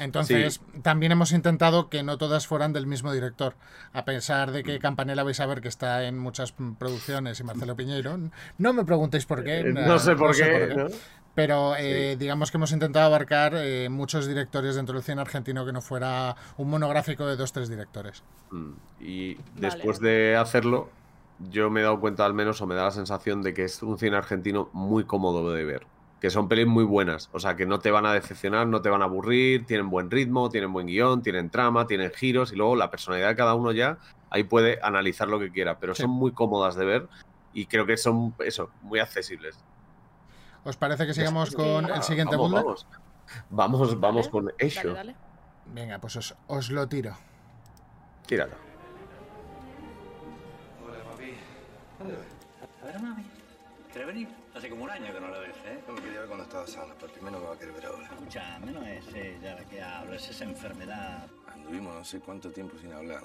[0.00, 3.54] Entonces, también hemos intentado que no todas fueran del mismo director.
[3.92, 7.76] A pesar de que Campanella vais a ver que está en muchas producciones y Marcelo
[7.76, 8.18] Piñeiro.
[8.58, 9.60] No me preguntéis por qué.
[9.60, 10.86] Eh, no sé por qué, ¿no?
[11.34, 15.72] Pero eh, digamos que hemos intentado abarcar eh, muchos directores dentro del cine argentino que
[15.72, 18.22] no fuera un monográfico de dos, tres directores.
[18.50, 20.90] Mm, Y después de hacerlo,
[21.50, 23.82] yo me he dado cuenta al menos, o me da la sensación de que es
[23.82, 25.86] un cine argentino muy cómodo de ver.
[26.24, 27.28] Que son pelis muy buenas.
[27.34, 30.10] O sea, que no te van a decepcionar, no te van a aburrir, tienen buen
[30.10, 33.72] ritmo, tienen buen guion, tienen trama, tienen giros, y luego la personalidad de cada uno
[33.72, 33.98] ya,
[34.30, 35.78] ahí puede analizar lo que quiera.
[35.78, 37.08] Pero son muy cómodas de ver
[37.52, 39.58] y creo que son, eso, muy accesibles.
[40.64, 42.86] ¿Os parece que sigamos con el siguiente vamos, vamos.
[43.50, 44.94] Vamos, vamos con Esho.
[45.74, 47.14] Venga, pues os, os lo tiro.
[48.24, 48.54] Tíralo.
[50.86, 51.34] Hola, papi.
[52.82, 53.33] A ver, mami.
[54.56, 55.80] Hace como un año que no la ves, ¿eh?
[55.86, 58.04] No me quería ver cuando estaba sana, pero primero me va a querer ver ahora.
[58.06, 61.28] Escuchame, no es ella la que habla, es esa enfermedad.
[61.46, 63.22] Anduvimos no sé cuánto tiempo sin hablar.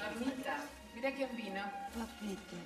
[0.00, 0.64] Mamita,
[0.96, 1.62] mira quién vino.
[1.94, 2.56] Papito.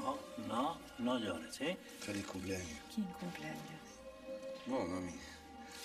[0.00, 1.76] No, no, no llores, ¿eh?
[1.98, 2.78] Feliz cumpleaños.
[2.94, 3.82] ¿Quién cumpleaños?
[4.66, 5.12] Vos, mami.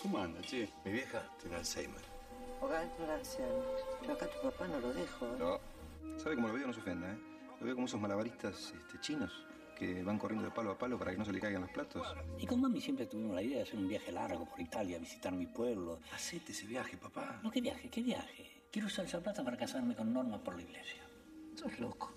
[0.04, 0.69] ¿Cómo anda, che?
[0.86, 2.02] Mi vieja tiene Alzheimer.
[2.62, 3.65] Hogar por ancianos.
[4.06, 5.26] Yo acá tu papá no lo dejo.
[5.26, 5.36] ¿eh?
[5.39, 5.60] No.
[6.19, 6.67] ¿Sabe cómo lo veo?
[6.67, 7.17] No se ofenda, ¿eh?
[7.60, 9.47] Lo veo como esos malabaristas este, chinos
[9.78, 12.08] que van corriendo de palo a palo para que no se le caigan los platos.
[12.40, 15.32] Y con mami siempre tuvimos la idea de hacer un viaje largo por Italia, visitar
[15.32, 16.00] mi pueblo.
[16.13, 17.40] Hacete ese viaje, papá.
[17.44, 17.88] No, ¿qué viaje?
[17.90, 18.63] ¿Qué viaje?
[18.72, 21.04] Quiero usar esa plata para casarme con Norma por la iglesia.
[21.56, 22.12] Sos loco.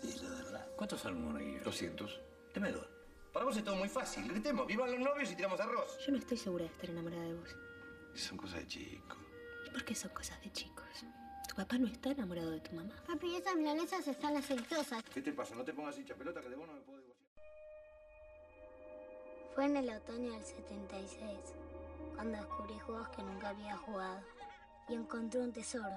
[0.00, 0.68] sí, la verdad.
[0.76, 1.62] ¿Cuántos salmones hay?
[1.62, 2.20] 200.
[2.54, 2.86] Deme dos.
[3.32, 4.26] Para vos es todo muy fácil.
[4.28, 5.98] Gritemos, vivan los novios y tiramos arroz.
[6.06, 7.48] Yo no estoy segura de estar enamorada de vos.
[8.14, 9.16] Son cosas de chico.
[9.66, 11.04] ¿Y por qué son cosas de chicos?
[11.54, 12.92] Tu papá no está enamorado de tu mamá.
[13.06, 15.04] Papi, esas milanesas están aceitosas.
[15.04, 15.54] ¿Qué te pasa?
[15.54, 17.28] No te pongas hincha pelota que de vos no me puedo divorciar.
[19.54, 21.38] Fue en el otoño del 76,
[22.16, 24.20] cuando descubrí juegos que nunca había jugado.
[24.88, 25.96] Y encontré un tesoro.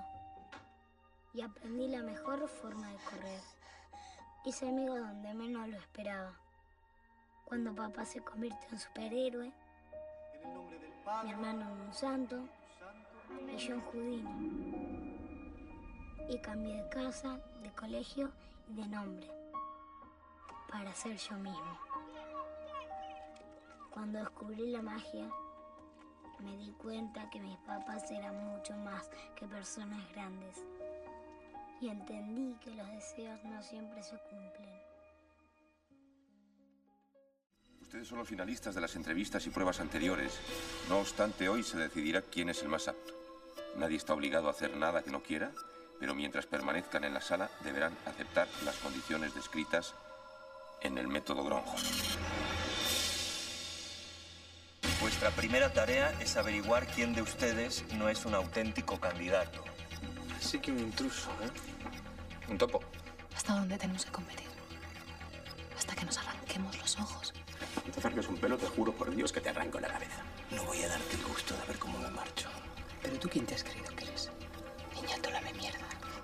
[1.34, 3.42] Y aprendí la mejor forma de correr.
[4.46, 6.34] Hice amigos donde menos lo esperaba.
[7.46, 9.52] Cuando papá se convirtió en superhéroe,
[11.24, 12.48] mi hermano en un santo
[13.52, 14.87] y yo en Houdini.
[16.30, 18.32] Y cambié de casa, de colegio
[18.70, 19.38] y de nombre
[20.70, 21.80] para ser yo mismo.
[23.90, 25.30] Cuando descubrí la magia,
[26.40, 30.58] me di cuenta que mis papás eran mucho más que personas grandes.
[31.82, 34.78] Y entendí que los deseos no siempre se cumplen.
[37.82, 40.38] Ustedes son los finalistas de las entrevistas y pruebas anteriores.
[40.90, 43.14] No obstante, hoy se decidirá quién es el más apto.
[43.78, 45.52] Nadie está obligado a hacer nada que no quiera,
[46.00, 49.94] pero mientras permanezcan en la sala deberán aceptar las condiciones descritas
[50.82, 51.82] en el método Gronholm.
[55.02, 59.64] Vuestra primera tarea es averiguar quién de ustedes no es un auténtico candidato.
[60.38, 61.50] Así que un intruso, ¿eh?
[62.50, 62.82] Un topo.
[63.36, 64.48] ¿Hasta dónde tenemos que competir?
[65.78, 67.34] Hasta que nos arranquemos los ojos.
[67.86, 70.24] Si te acercas un pelo, te juro por Dios que te arranco la cabeza.
[70.52, 72.50] No voy a darte el gusto de ver cómo me marcho.
[73.02, 74.32] ¿Pero tú quién te has creído que eres?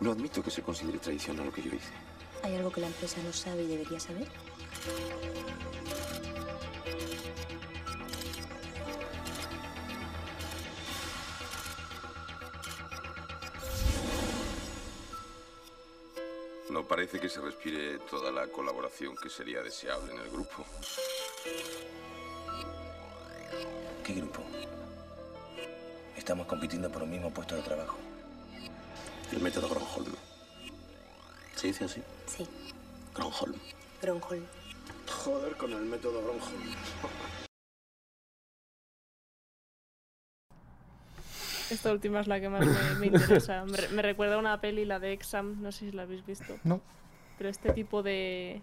[0.04, 1.94] No admito que se considere traición a lo que yo hice.
[2.44, 4.28] ¿Hay algo que la empresa no sabe y debería saber?
[16.70, 20.66] No parece que se respire toda la colaboración que sería deseable en el grupo.
[24.04, 24.44] ¿Qué grupo?
[26.18, 27.98] Estamos compitiendo por un mismo puesto de trabajo.
[29.34, 30.14] El método Gronholm.
[31.56, 32.02] ¿Se dice así?
[32.28, 32.48] Sí,
[33.16, 33.56] Gronholm.
[34.02, 34.44] Gronholm.
[35.24, 36.76] Joder con el método Gronholm.
[41.72, 43.66] Esta última es la que más me, me interesa.
[43.66, 46.26] Me, re- me recuerda a una peli, la de Exam, no sé si la habéis
[46.26, 46.58] visto.
[46.64, 46.82] No.
[47.38, 48.62] Pero este tipo de.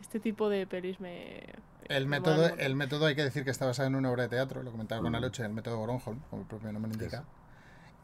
[0.00, 1.44] Este tipo de pelis me.
[1.88, 4.28] El me método, el método hay que decir que está basado en una obra de
[4.28, 5.16] teatro, lo comentaba con Mm.
[5.16, 7.24] Aloche, el método Gronholm, como el propio nombre indica.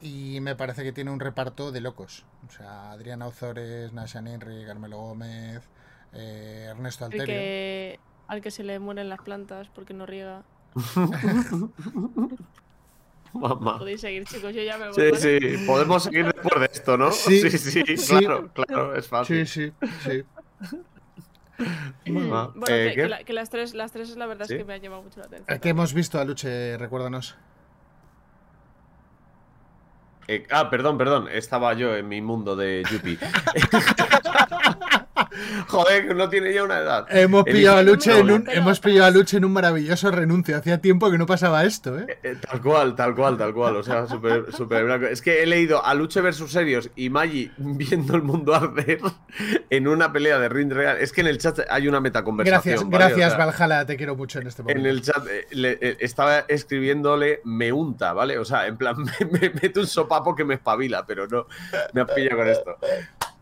[0.01, 2.25] Y me parece que tiene un reparto de locos.
[2.47, 5.63] O sea, Adriana Ozores, Nasha Ninri, Carmelo Gómez,
[6.13, 7.35] eh, Ernesto El Alterio.
[7.35, 10.43] que, al que se le mueren las plantas porque no riega.
[13.33, 13.79] Mamá.
[13.79, 14.95] Podéis seguir, chicos, yo ya me voy.
[14.95, 15.57] Sí, ¿vale?
[15.59, 17.11] sí, podemos seguir después de esto, ¿no?
[17.13, 18.19] Sí, sí, sí, sí.
[18.19, 19.47] claro, claro, es fácil.
[19.47, 20.25] Sí, sí, sí.
[22.13, 24.55] Mamá, Bueno, eh, que, que la- que las tres, las tres la verdad ¿Sí?
[24.55, 25.59] es que me ha llamado mucho la atención.
[25.59, 26.77] ¿Qué hemos visto, Aluche?
[26.79, 27.37] Recuérdanos.
[30.29, 31.29] Eh, ah, perdón, perdón.
[31.31, 33.19] Estaba yo en mi mundo de Yuppie.
[35.69, 37.07] Joder, no tiene ya una edad.
[37.11, 40.57] Hemos pillado, a Luche en un, hemos pillado a Luche en un maravilloso renuncio.
[40.57, 42.19] Hacía tiempo que no pasaba esto, ¿eh?
[42.23, 43.77] eh tal cual, tal cual, tal cual.
[43.77, 45.07] O sea, súper super blanco.
[45.07, 49.01] Es que he leído a Luche versus Serios y Maggi viendo el mundo arder
[49.71, 50.99] en una pelea de ring real.
[50.99, 52.91] Es que en el chat hay una metaconversación.
[52.91, 53.87] Gracias, gracias, Valhalla.
[53.87, 54.81] Te quiero mucho en este momento.
[54.81, 58.39] En el chat eh, estaba escribiéndole me unta, ¿vale?
[58.39, 61.47] O sea, en plan, me, me mete un sopapo que me espabila, pero no
[61.93, 62.79] me has pillado con esto.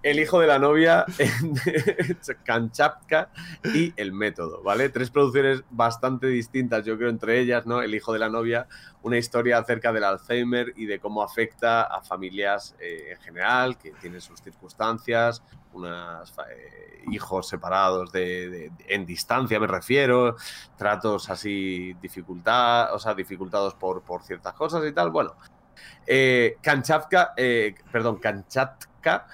[0.04, 1.06] El hijo de la novia,
[2.44, 3.30] Kanchapka
[3.74, 4.90] y El método, ¿vale?
[4.90, 7.80] Tres producciones bastante distintas, yo creo, entre ellas, ¿no?
[7.80, 8.68] El hijo de la novia,
[9.02, 13.92] una historia acerca del Alzheimer y de cómo afecta a familias eh, en general, que
[13.92, 20.36] tienen sus circunstancias, unos eh, hijos separados de, en distancia, me refiero,
[20.76, 25.10] tratos así dificultad, o sea, dificultados por, por ciertas cosas y tal.
[25.10, 25.34] Bueno,
[26.06, 26.58] eh,
[27.36, 29.26] eh, perdón, Kanchatka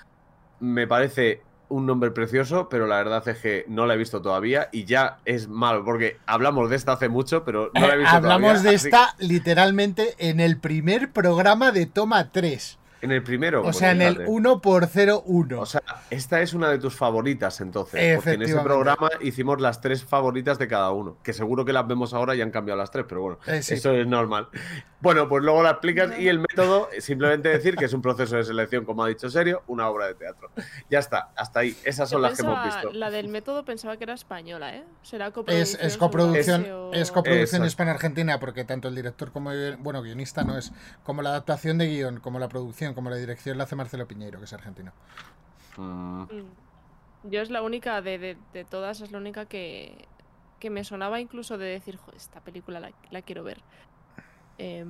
[0.61, 4.69] me parece un nombre precioso, pero la verdad es que no la he visto todavía
[4.73, 8.17] y ya es malo, porque hablamos de esta hace mucho, pero no la he visto
[8.17, 12.80] Hablamos de esta literalmente en el primer programa de Toma 3.
[13.03, 13.61] En el primero.
[13.61, 15.61] O pues sea, en el 1 por 01.
[15.61, 18.17] O sea, esta es una de tus favoritas entonces.
[18.17, 21.17] Porque en ese programa hicimos las tres favoritas de cada uno.
[21.23, 23.93] Que seguro que las vemos ahora y han cambiado las tres, pero bueno, eh, eso
[23.93, 24.49] es normal.
[25.01, 28.45] Bueno, pues luego la explicas y el método, simplemente decir que es un proceso de
[28.45, 30.51] selección, como ha dicho Serio, una obra de teatro.
[30.91, 31.75] Ya está, hasta ahí.
[31.85, 32.93] Esas son las que hemos visto.
[32.93, 34.85] La del método pensaba que era española, ¿eh?
[35.03, 35.81] Será coproducción.
[35.87, 41.23] Es, coproducción, es, coproducción hispano-argentina, porque tanto el director como, bueno, guionista no es, como
[41.23, 44.45] la adaptación de guion, como la producción como la dirección la hace Marcelo Piñeiro, que
[44.45, 44.93] es argentino.
[45.77, 46.25] Mm.
[47.25, 48.37] Yo es la única de,
[48.69, 50.07] todas, es la única que,
[50.59, 53.63] que, me sonaba incluso de decir, esta película la, quiero ver.
[54.57, 54.85] Eh,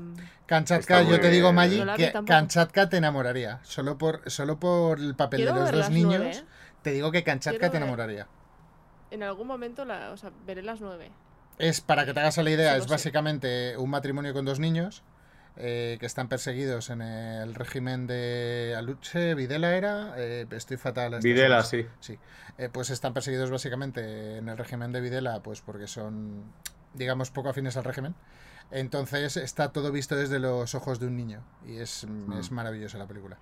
[0.47, 3.61] Kanchatka, yo te digo, Maggi, que Kanchatka te enamoraría.
[3.63, 6.45] Solo por, solo por el papel de los dos niños, ¿eh?
[6.83, 8.27] te digo que Kanchatka te enamoraría.
[9.11, 11.11] En algún momento la, o sea, veré las nueve.
[11.59, 15.03] Es, para que te hagas la idea, es básicamente un matrimonio con dos niños
[15.57, 21.19] eh, que están perseguidos en el régimen de Aluche, Videla era, eh, estoy fatal.
[21.23, 21.87] Videla, sí.
[22.01, 22.19] Sí,
[22.59, 26.45] eh, pues están perseguidos básicamente en el régimen de Videla, pues porque son,
[26.95, 28.15] digamos, poco afines al régimen.
[28.71, 32.33] Entonces está todo visto desde los ojos de un niño y es, mm.
[32.35, 33.37] es maravillosa la película.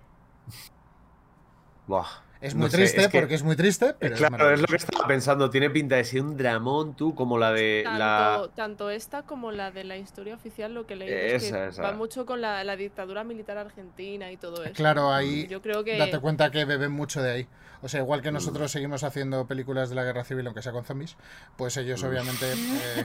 [1.88, 2.06] Buah.
[2.40, 5.50] Es muy triste porque es muy triste, pero claro, es, lo que estaba pensando.
[5.50, 8.48] Tiene pinta de ser un dramón, tú, como la de tanto, la.
[8.54, 12.26] Tanto esta como la de la historia oficial, lo que leí es que va mucho
[12.26, 14.74] con la, dictadura militar argentina y todo eso.
[14.74, 15.48] Claro, ahí.
[15.48, 15.98] Yo creo que.
[15.98, 17.48] Date cuenta que beben mucho de ahí.
[17.82, 18.34] O sea, igual que mm.
[18.34, 21.16] nosotros seguimos haciendo películas de la guerra civil, aunque sea con zombies,
[21.56, 22.06] pues ellos, mm.
[22.06, 22.52] obviamente.
[22.52, 23.04] Eh,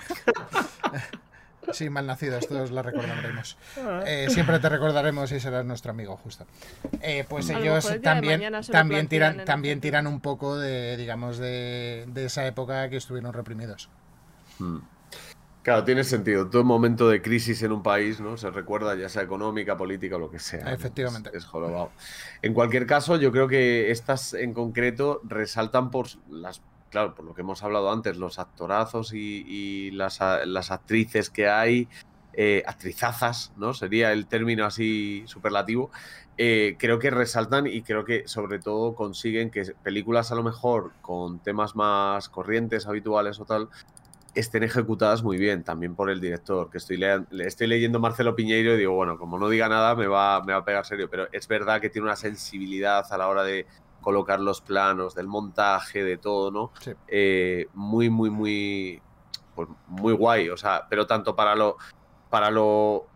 [1.71, 3.57] Sí, malnacidos, todos la recordaremos.
[3.75, 4.03] Ah.
[4.05, 6.45] Eh, siempre te recordaremos y serás nuestro amigo, justo.
[7.01, 12.89] Eh, pues ellos también, también, tiran, también tiran un poco de, digamos, de, esa época
[12.89, 13.89] que estuvieron reprimidos.
[14.59, 14.79] Hmm.
[15.63, 16.49] Claro, tiene sentido.
[16.49, 18.37] Todo momento de crisis en un país, ¿no?
[18.37, 20.71] Se recuerda, ya sea económica, política o lo que sea.
[20.71, 21.29] Efectivamente.
[21.33, 21.49] Es, es
[22.41, 26.61] En cualquier caso, yo creo que estas en concreto resaltan por las
[26.93, 31.87] claro, por lo que hemos hablado antes, los actorazos y, las, actrices que hay,
[32.33, 33.73] eh, actrizazas, ¿no?
[33.73, 35.89] Sería el término así superlativo.
[36.37, 40.91] Eh, creo que resaltan y creo que sobre todo consiguen que películas a lo mejor
[41.01, 43.69] con temas más corrientes, habituales o tal,
[44.35, 48.75] estén ejecutadas muy bien, también por el director, que estoy, le estoy leyendo Marcelo Piñeiro
[48.75, 51.27] y digo, bueno, como no diga nada me va, me va a pegar serio, pero
[51.31, 53.65] es verdad que tiene una sensibilidad a la hora de,
[54.03, 56.71] colocar los planos, del montaje, de todo, ¿no?
[57.07, 59.01] Eh, muy, muy, muy,
[59.55, 61.77] pues muy guay, o sea, pero tanto para lo,
[62.29, 63.07] para lo,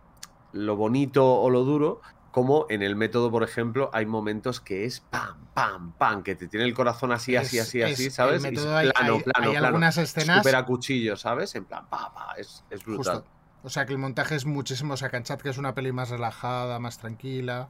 [0.54, 5.00] lo bonito o lo duro, como en el método, por ejemplo, hay momentos que es
[5.00, 8.44] pam, pam, pam, que te tiene el corazón así, así, así, así, ¿sabes?
[8.44, 10.38] hay, plano, plano, hay algunas escenas.
[10.38, 11.56] Super a cuchillo, ¿sabes?
[11.56, 13.24] En plan, pa, pa, es, es brutal.
[13.64, 14.94] O sea que el montaje es muchísimo.
[14.94, 17.70] O sea, Kanchat, que es una peli más relajada, más tranquila.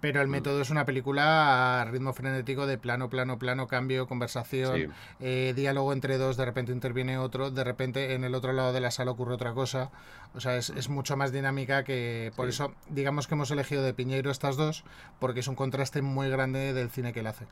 [0.00, 0.30] Pero el mm.
[0.30, 5.92] método es una película a ritmo frenético de plano, plano, plano, cambio, conversación, eh, diálogo
[5.92, 9.10] entre dos, de repente interviene otro, de repente en el otro lado de la sala
[9.10, 9.90] ocurre otra cosa.
[10.34, 12.32] O sea, es, mucho más dinámica que...
[12.36, 14.84] Por eso, digamos que hemos elegido de Piñeiro estas dos,
[15.18, 17.46] porque es un contraste muy grande del cine que él hace.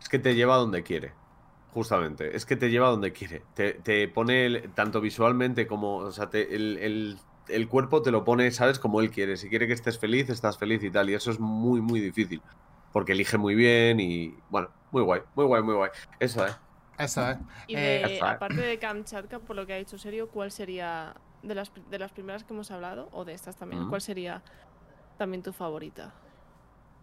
[0.00, 1.12] Es que te lleva a donde quiere.
[1.72, 3.42] Justamente, es que te lleva a donde quiere.
[3.54, 7.18] Te, pone tanto visualmente como, o sea, el el
[7.68, 8.78] cuerpo te lo pone, ¿sabes?
[8.78, 9.36] Como él quiere.
[9.36, 11.10] Si quiere que estés feliz, estás feliz y tal.
[11.10, 12.42] Y eso es muy, muy difícil.
[12.92, 15.90] Porque elige muy bien y, bueno, muy guay, muy guay, muy guay.
[16.18, 16.52] Eso, ¿eh?
[16.98, 17.38] Eso, ¿eh?
[17.66, 21.70] Y eh, aparte de Kamchatka, por lo que ha dicho Serio, ¿cuál sería, de las,
[21.90, 24.42] de las primeras que hemos hablado, o de estas también, cuál sería
[25.18, 26.14] también tu favorita?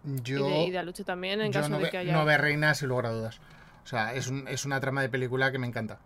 [0.04, 2.14] Yo, y, de, Aluche también, en caso no de ve, que haya.
[2.14, 3.40] No ve reinas sin lugar a dudas.
[3.84, 6.00] O sea, es, un, es una trama de película que me encanta.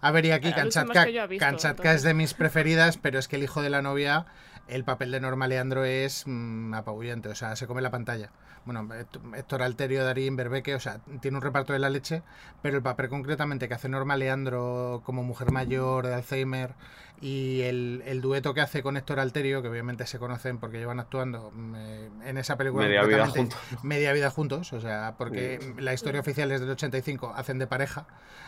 [0.00, 1.06] A ver, y aquí Kanchatka,
[1.38, 4.26] Kanchatka es de mis preferidas, pero es que el hijo de la novia,
[4.68, 8.30] el papel de Norma Leandro es mmm, apabullante, o sea, se come la pantalla.
[8.64, 8.88] Bueno,
[9.34, 12.22] Héctor Alterio, Darín, Berbeque, o sea, tiene un reparto de la leche,
[12.60, 16.74] pero el papel concretamente que hace Norma Leandro como mujer mayor de Alzheimer
[17.20, 21.00] y el, el dueto que hace con Héctor Alterio, que obviamente se conocen porque llevan
[21.00, 23.58] actuando eh, en esa película media vida juntos.
[23.82, 25.74] Media vida juntos, o sea, porque sí.
[25.78, 28.06] la historia oficial es del 85, hacen de pareja,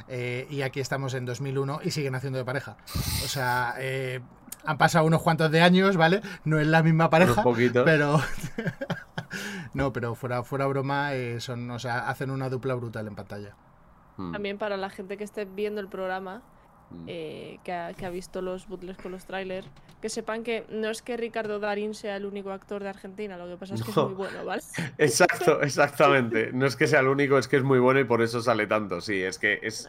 [0.08, 2.76] eh, y aquí estamos en 2001 y siguen haciendo de pareja.
[3.24, 4.20] O sea, eh,
[4.64, 6.22] han pasado unos cuantos de años, ¿vale?
[6.44, 7.44] No es la misma pareja,
[7.84, 8.20] pero
[9.74, 13.54] no, pero fuera fuera broma, eh, son, o sea, hacen una dupla brutal en pantalla.
[14.16, 14.32] Hmm.
[14.32, 16.42] También para la gente que esté viendo el programa,
[17.06, 19.66] eh, que, ha, que, ha, visto los bootlegs con los trailers,
[20.00, 23.48] que sepan que no es que Ricardo Darín sea el único actor de Argentina, lo
[23.48, 24.02] que pasa es que no.
[24.02, 24.62] es muy bueno, ¿vale?
[24.98, 26.52] Exacto, exactamente.
[26.52, 28.66] No es que sea el único, es que es muy bueno y por eso sale
[28.66, 29.88] tanto, sí, es que es...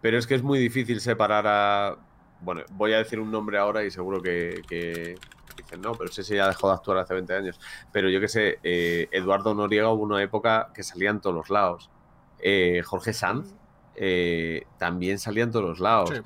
[0.00, 1.96] Pero es que es muy difícil separar a...
[2.40, 5.16] Bueno, voy a decir un nombre ahora y seguro que, que
[5.62, 7.60] dicen, no, pero ese ya dejó de actuar hace 20 años.
[7.92, 11.50] Pero yo que sé, eh, Eduardo Noriega hubo una época que salía en todos los
[11.50, 11.90] lados.
[12.38, 13.54] Eh, Jorge Sanz
[13.96, 16.10] eh, también salía en todos los lados.
[16.10, 16.20] Sí.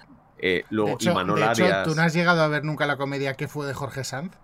[0.46, 1.88] Eh, luego, de hecho, de hecho, Arias.
[1.88, 4.36] ¿tú no has llegado a ver nunca la comedia que fue de Jorge Sanz?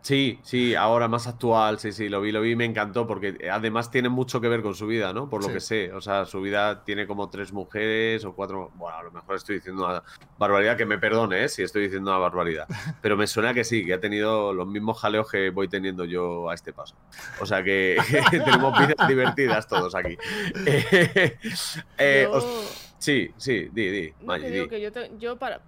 [0.00, 3.90] Sí, sí, ahora más actual, sí, sí, lo vi, lo vi, me encantó porque además
[3.90, 5.28] tiene mucho que ver con su vida, ¿no?
[5.28, 5.54] Por lo Sí.
[5.54, 9.10] que sé, o sea, su vida tiene como tres mujeres o cuatro, bueno, a lo
[9.10, 10.02] mejor estoy diciendo una
[10.38, 11.48] barbaridad, que me perdone, ¿eh?
[11.50, 12.66] Si estoy diciendo una barbaridad,
[13.02, 16.48] pero me suena que sí, que ha tenido los mismos jaleos que voy teniendo yo
[16.48, 16.94] a este paso.
[17.40, 17.98] O sea que
[18.30, 20.16] tenemos vidas divertidas todos aquí.
[21.98, 24.70] Eh, os- Sí, sí, di, di, No, Maggi, que digo di.
[24.70, 25.60] que yo, te- yo para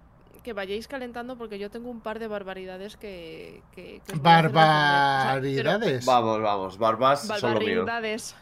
[0.43, 3.61] que vayáis calentando porque yo tengo un par de barbaridades que...
[3.75, 4.13] que, que.
[4.13, 6.05] O sea, Barbaridades.
[6.05, 7.85] Vamos, vamos, barbas son lo mío.
[7.85, 8.35] Barbaridades.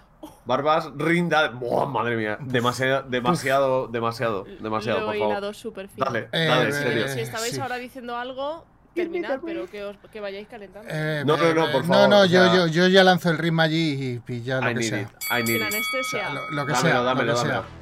[0.46, 1.50] Barbas, rinda.
[1.50, 2.38] Buah, madre mía.
[2.42, 5.56] Demasiado, demasiado, demasiado, demasiado, Lo por favor.
[5.56, 6.06] súper fino.
[6.06, 7.08] Dale, Eh, dale, en eh, serio.
[7.08, 7.60] Si estabais sí.
[7.62, 10.90] ahora diciendo algo, terminad, pero que, os, que vayáis calentando.
[10.92, 13.04] Eh, No, no, no, eh, por No, favor, no, o yo, sea- yo, yo ya
[13.06, 15.02] lanzo el ritmo allí y pilla lo I que need sea.
[15.02, 15.62] it, I need Sin it.
[15.64, 16.30] anestesia.
[16.32, 17.62] Lo, lo que Dámelo, sea, dámelo, lo que dámelo.
[17.62, 17.79] sea.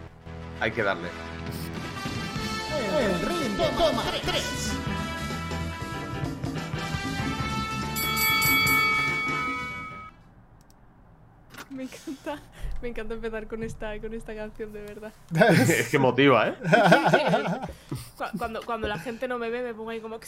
[0.60, 1.10] Hay que darle.
[3.00, 4.72] El ritmo toma tres.
[11.70, 12.38] Me encanta,
[12.82, 15.12] me encanta empezar con esta, con esta canción, de verdad.
[15.70, 16.56] es que motiva, ¿eh?
[18.18, 20.20] Cu- Cuando, cuando la gente no me ve, me pongo ahí como...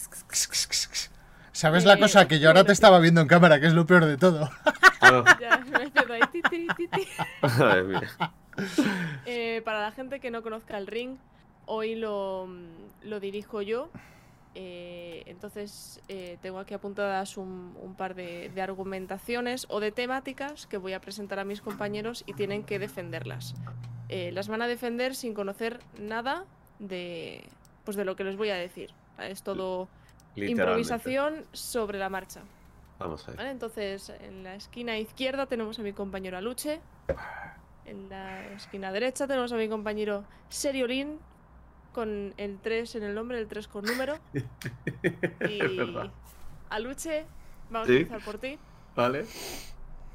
[1.51, 2.27] ¿Sabes la cosa?
[2.27, 4.49] Que yo ahora te estaba viendo en cámara, que es lo peor de todo.
[5.39, 6.21] Ya, me ahí,
[9.25, 11.17] Eh, para la gente que no conozca el ring,
[11.65, 12.47] hoy lo,
[13.03, 13.89] lo dirijo yo.
[14.55, 20.65] Eh, entonces eh, tengo aquí apuntadas un, un par de, de argumentaciones o de temáticas
[20.65, 23.53] que voy a presentar a mis compañeros y tienen que defenderlas.
[24.09, 26.45] Las van a defender sin conocer nada
[26.79, 27.47] de,
[27.83, 28.89] pues de lo que les voy a decir.
[29.19, 29.87] Es todo
[30.35, 32.41] improvisación sobre la marcha.
[32.97, 33.37] Vamos a ver.
[33.37, 33.51] ¿Vale?
[33.51, 36.81] Entonces, en la esquina izquierda tenemos a mi compañero Aluche.
[37.89, 41.19] En la esquina derecha tenemos a mi compañero Seriolín,
[41.91, 44.17] con el 3 en el nombre, el 3 con número.
[45.49, 45.59] Y.
[46.69, 47.25] Aluche,
[47.71, 47.93] vamos Sí.
[47.95, 48.59] a empezar por ti.
[48.95, 49.25] Vale.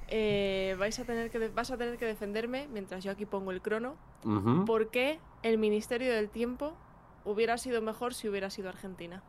[0.09, 3.61] Eh, vais a tener que vas a tener que defenderme, mientras yo aquí pongo el
[3.61, 4.65] crono, Ujú.
[4.67, 6.77] por qué el Ministerio del Tiempo
[7.25, 9.23] hubiera sido mejor si hubiera sido Argentina.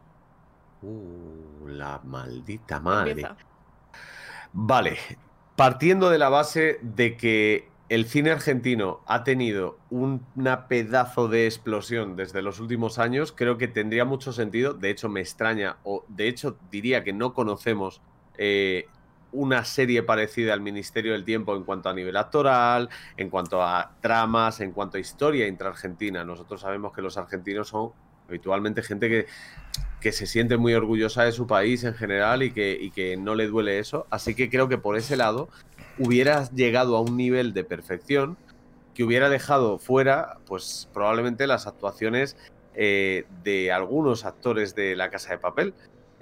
[0.83, 3.11] Uh, la maldita madre.
[3.11, 3.35] Empieza.
[4.53, 4.97] Vale,
[5.55, 11.45] partiendo de la base de que el cine argentino ha tenido un- una pedazo de
[11.45, 14.73] explosión desde los últimos años, creo que tendría mucho sentido.
[14.73, 18.01] De hecho, me extraña, o de hecho diría que no conocemos
[18.37, 18.87] eh,
[19.31, 23.91] una serie parecida al Ministerio del Tiempo en cuanto a nivel actoral, en cuanto a
[24.01, 26.23] tramas, en cuanto a historia intraargentina.
[26.23, 27.91] Nosotros sabemos que los argentinos son
[28.27, 29.25] habitualmente gente que,
[30.01, 33.35] que se siente muy orgullosa de su país en general y que, y que no
[33.35, 34.07] le duele eso.
[34.09, 35.49] Así que creo que por ese lado
[35.97, 38.37] hubieras llegado a un nivel de perfección
[38.93, 42.37] que hubiera dejado fuera, pues probablemente las actuaciones
[42.75, 45.73] eh, de algunos actores de La Casa de Papel.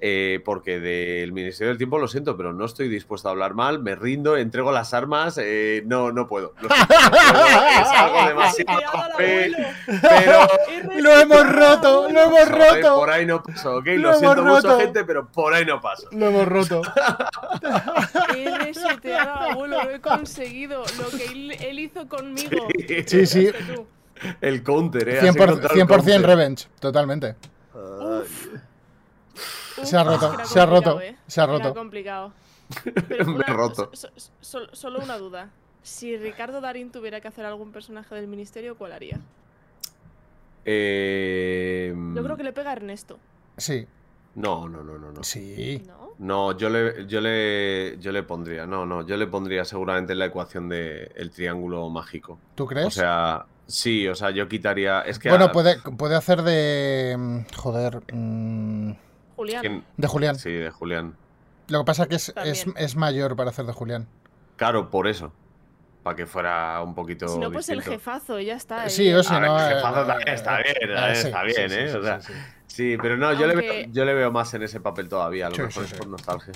[0.06, 3.82] Eh, porque del Ministerio del Tiempo lo siento, pero no estoy dispuesto a hablar mal,
[3.82, 6.54] me rindo, entrego las armas, eh, no, no puedo.
[6.60, 9.56] Lo siento, no puedo, es algo demasiado papel,
[10.01, 10.47] pero
[10.97, 12.10] ¡Lo hemos roto!
[12.12, 12.95] ¡Lo hemos roto!
[12.95, 13.86] por ahí no paso, ok.
[13.86, 14.80] Lo Lo, hemos siento mucho, roto.
[14.80, 16.10] gente, pero por ahí no paso.
[16.12, 16.82] Lo hemos roto.
[18.38, 20.84] He reseteado al abuelo, lo he conseguido.
[20.97, 22.68] Lo que él, él hizo conmigo.
[23.08, 23.49] Sí, sí.
[24.41, 25.20] El counter, eh.
[25.20, 26.22] has 100%, encontrado el 100% counter.
[26.26, 27.36] revenge, totalmente.
[29.84, 31.16] Uf, Se ha roto, se ha roto, complicado, ¿eh?
[31.28, 31.74] se ha Era roto.
[31.74, 32.34] complicado.
[33.28, 33.92] Me he roto.
[34.42, 35.50] solo una duda.
[35.84, 39.20] Si Ricardo Darín tuviera que hacer algún personaje del ministerio, ¿cuál haría?
[40.66, 41.94] Eh...
[42.16, 43.20] Yo creo que le pega a Ernesto.
[43.58, 43.86] Sí.
[44.36, 45.24] No, no, no, no, no.
[45.24, 45.84] Sí.
[46.18, 46.58] ¿No?
[46.58, 50.70] yo le, yo le, yo le pondría, no, no, yo le pondría seguramente la ecuación
[50.70, 52.40] del el triángulo mágico.
[52.56, 52.88] ¿Tú crees?
[52.88, 55.02] O sea, sí, o sea, yo quitaría.
[55.02, 57.16] Es que bueno, puede, puede hacer de.
[57.18, 58.02] Mm, joder.
[58.12, 58.92] Mm,
[59.36, 59.86] Julián.
[59.98, 60.36] De Julián.
[60.36, 61.16] Sí, de Julián.
[61.68, 64.08] Lo que pasa es que es, es, es, mayor para hacer de Julián.
[64.58, 65.32] Claro, por eso
[66.04, 67.28] para que fuera un poquito.
[67.28, 68.90] Si no, pues el jefazo, ya está.
[68.90, 69.58] Sí, o sea, no.
[69.58, 71.96] El eh, jefazo está bien, eh, está bien, ¿eh?
[71.96, 72.20] O sea,
[72.68, 75.50] sí, pero no, yo, le veo, yo le veo más en ese papel todavía, a
[75.50, 76.54] lo mejor es por nostalgia.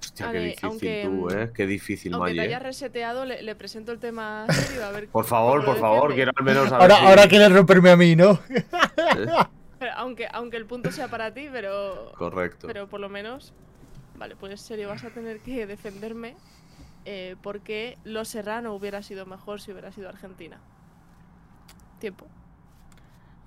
[0.00, 1.50] Hostia, qué difícil tú, ¿eh?
[1.54, 2.60] Qué difícil, Aunque te haya ¿eh?
[2.60, 5.08] reseteado, le, presento el tema serio, a ver.
[5.08, 8.38] Por favor, por favor, quiero al menos Ahora, ahora quieres romperme a mí, ¿no?
[9.96, 12.12] Aunque, aunque el punto sea para ti, pero.
[12.16, 12.66] Correcto.
[12.66, 13.52] Pero por lo menos.
[14.16, 16.36] Vale, pues serio, vas a tener que defenderme
[17.06, 20.60] eh, porque Los Serrano hubiera sido mejor si hubiera sido Argentina.
[21.98, 22.26] Tiempo.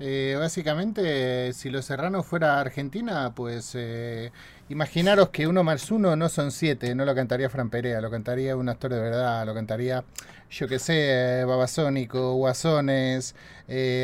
[0.05, 4.33] Eh, básicamente, si Los Serrano fuera Argentina, pues eh,
[4.67, 8.57] imaginaros que uno más uno no son siete, no lo cantaría Fran Perea, lo cantaría
[8.57, 10.03] un actor de verdad, lo cantaría,
[10.51, 13.33] yo que sé, Babasónico, Guasones,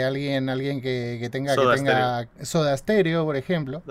[0.05, 3.83] alguien, alguien que, tenga Soda que tenga Soda Stereo, por ejemplo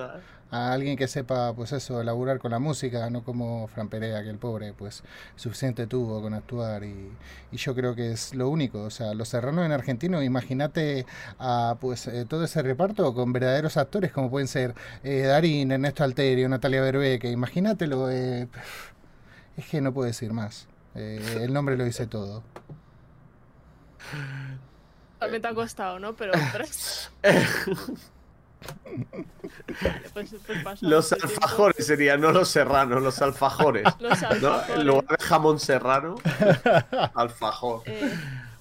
[0.50, 4.30] a alguien que sepa, pues eso, elaborar con la música, no como Fran Perea, que
[4.30, 5.02] el pobre, pues
[5.36, 7.10] suficiente tuvo con actuar y,
[7.52, 8.82] yo creo que es lo único.
[8.82, 11.06] O sea, Los Serranos en Argentino, imagínate
[11.38, 14.74] a pues eh, todo ese reparto con verdaderos actores como pueden ser
[15.04, 18.10] eh, Darín, Ernesto Alterio, Natalia Berbeque, imagínatelo.
[18.10, 18.48] Eh,
[19.56, 20.68] es que no puedo decir más.
[20.94, 22.42] el nombre lo dice todo.
[25.18, 26.14] También te ha costado, ¿no?
[26.14, 26.32] Pero...
[30.12, 33.84] Pues, pues los alfajores serían, no los serranos, los alfajores.
[34.00, 34.76] los alfajores.
[34.78, 36.16] En lugar de jamón serrano,
[37.14, 37.82] alfajor.
[37.86, 38.12] Eh,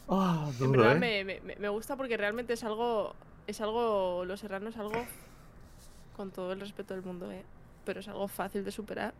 [0.08, 1.42] oh, ¿eh?
[1.60, 3.16] me, gusta porque realmente es algo.
[3.48, 4.26] Es algo.
[4.26, 5.06] Los serranos es algo.
[6.16, 7.44] Con todo el respeto del mundo, ¿eh?
[7.86, 9.14] Pero es algo fácil de superar.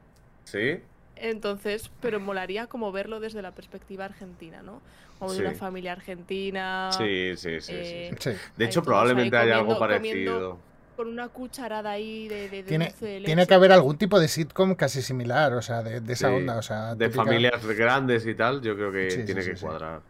[0.44, 0.82] Sí.
[1.22, 4.82] Entonces, pero molaría como verlo desde la perspectiva argentina, ¿no?
[5.20, 6.90] Como de una familia argentina.
[6.92, 8.10] Sí, sí, sí.
[8.20, 10.60] sí, De hecho, probablemente haya algo parecido.
[10.96, 14.74] Con una cucharada ahí de, de, tiene, de tiene que haber algún tipo de sitcom
[14.74, 16.96] casi similar, o sea, de, esa onda, o sea.
[16.96, 20.02] De familias grandes y tal, yo creo que tiene que cuadrar.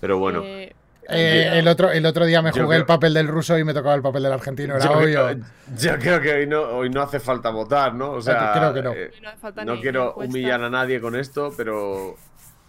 [0.00, 0.42] Pero bueno.
[0.42, 0.74] Eh,
[1.08, 3.94] eh, el, otro, el otro día me jugué el papel del ruso y me tocaba
[3.94, 5.40] el papel del argentino, era obvio.
[5.76, 8.12] yo creo que hoy no, hoy no hace falta votar, ¿no?
[8.12, 8.92] O sea, creo que no.
[8.92, 9.10] Eh,
[9.64, 12.16] no, quiero humillar a nadie con esto, pero.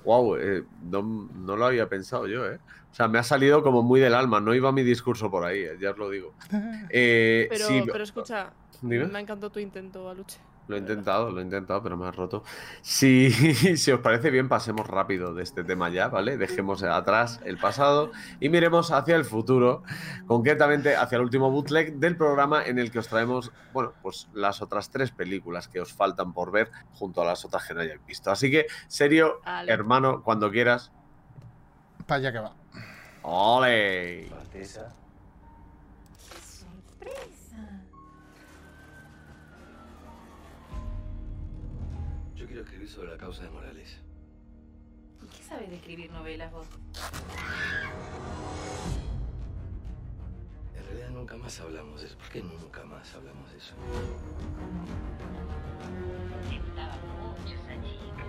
[0.04, 2.58] Wow, eh, no, lo había pensado yo, ¿eh?
[2.92, 5.66] O sea, me ha salido como muy del alma, no iba mi discurso por ahí,
[5.80, 6.34] ya os lo digo.
[6.90, 8.52] pero, pero escucha,
[8.82, 10.40] me encantó tu intento, Aluche.
[10.72, 12.46] Lo he intentado, lo he intentado, pero me ha roto.
[12.82, 13.30] Si,
[13.76, 16.38] si os parece bien, pasemos rápido de este tema ya, ¿vale?
[16.38, 19.84] Dejemos atrás el pasado y miremos hacia el futuro,
[20.28, 24.62] concretamente hacia el último bootleg del programa en el que os traemos, bueno, pues las
[24.62, 28.06] otras tres películas que os faltan por ver junto a las otras que no hayáis
[28.06, 28.32] visto.
[28.32, 30.94] Así que, serio, hermano, cuando quieras.
[32.08, 32.54] Para allá que va.
[33.24, 34.30] ¡Ole!
[42.92, 43.98] Sobre la causa de Morales.
[45.32, 46.68] ¿Qué sabes de escribir novelas vos?
[50.76, 52.18] En realidad nunca más hablamos de eso.
[52.18, 53.74] ¿Por qué nunca más hablamos de eso?
[56.52, 58.26] Estaba mucho esa chica.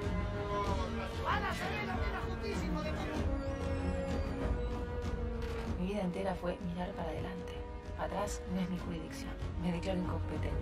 [1.25, 1.97] ¡Van a salir la
[2.43, 2.53] de
[5.81, 7.53] Mi vida entera fue mirar para adelante.
[7.99, 9.33] Atrás no es mi jurisdicción.
[9.61, 10.53] Me declaro incompetente.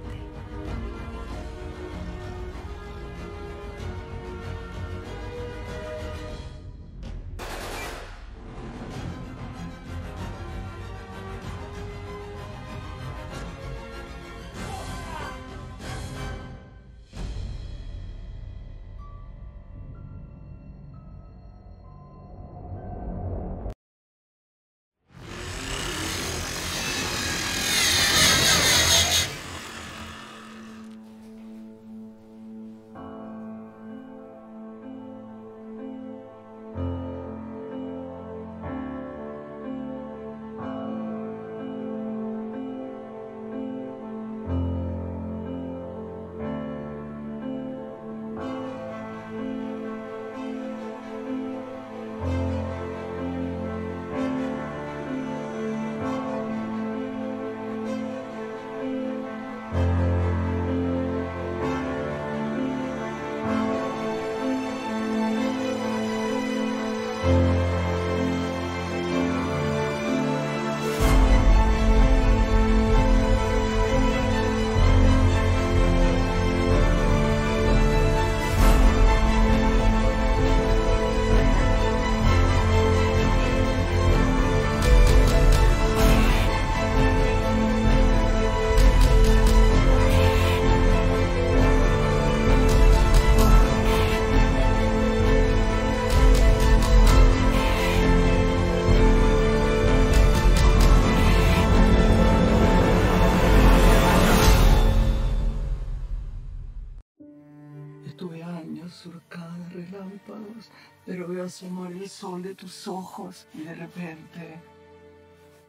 [111.41, 114.61] Veo asomar el sol de tus ojos y de repente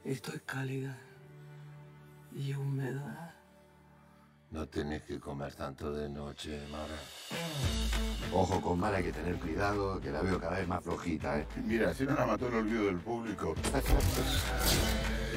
[0.03, 0.97] estoy cálida
[2.35, 3.33] y húmeda.
[4.49, 6.99] No tenés que comer tanto de noche, Mara.
[8.33, 11.47] Ojo, con Mara hay que tener cuidado, que la veo cada vez más flojita, ¿eh?
[11.63, 13.55] Mira, si no la mató el olvido del público.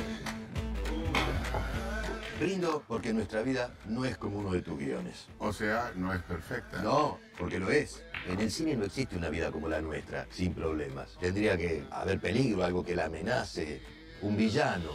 [2.39, 5.27] Brindo porque nuestra vida no es como uno de tus guiones.
[5.39, 6.83] O sea, no es perfecta.
[6.83, 8.03] No, porque lo es.
[8.29, 11.17] En el cine no existe una vida como la nuestra, sin problemas.
[11.21, 13.83] Tendría que haber peligro, algo que la amenace,
[14.23, 14.91] un villano.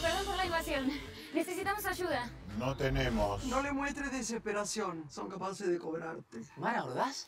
[0.00, 0.90] Perdón por la invasión.
[1.34, 2.30] Necesitamos ayuda.
[2.58, 3.44] No tenemos.
[3.44, 5.04] No le muestres desesperación.
[5.10, 6.38] Son capaces de cobrarte.
[6.56, 7.26] ¿Mara Ordaz?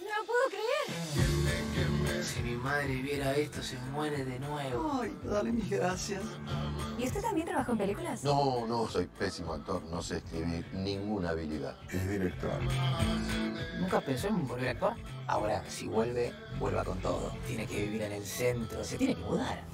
[0.00, 1.51] No lo puedo creer.
[2.22, 5.00] Si mi madre viera esto, se muere de nuevo.
[5.02, 6.22] Ay, dale mis gracias.
[6.96, 8.22] ¿Y usted también trabajó en películas?
[8.22, 9.82] No, no, soy pésimo actor.
[9.90, 11.76] No sé escribir ninguna habilidad.
[11.90, 12.60] Es director.
[13.80, 14.96] ¿Nunca pensó en volver a actuar?
[15.26, 17.32] Ahora, si vuelve, vuelva con todo.
[17.46, 19.64] Tiene que vivir en el centro, se tiene que mudar.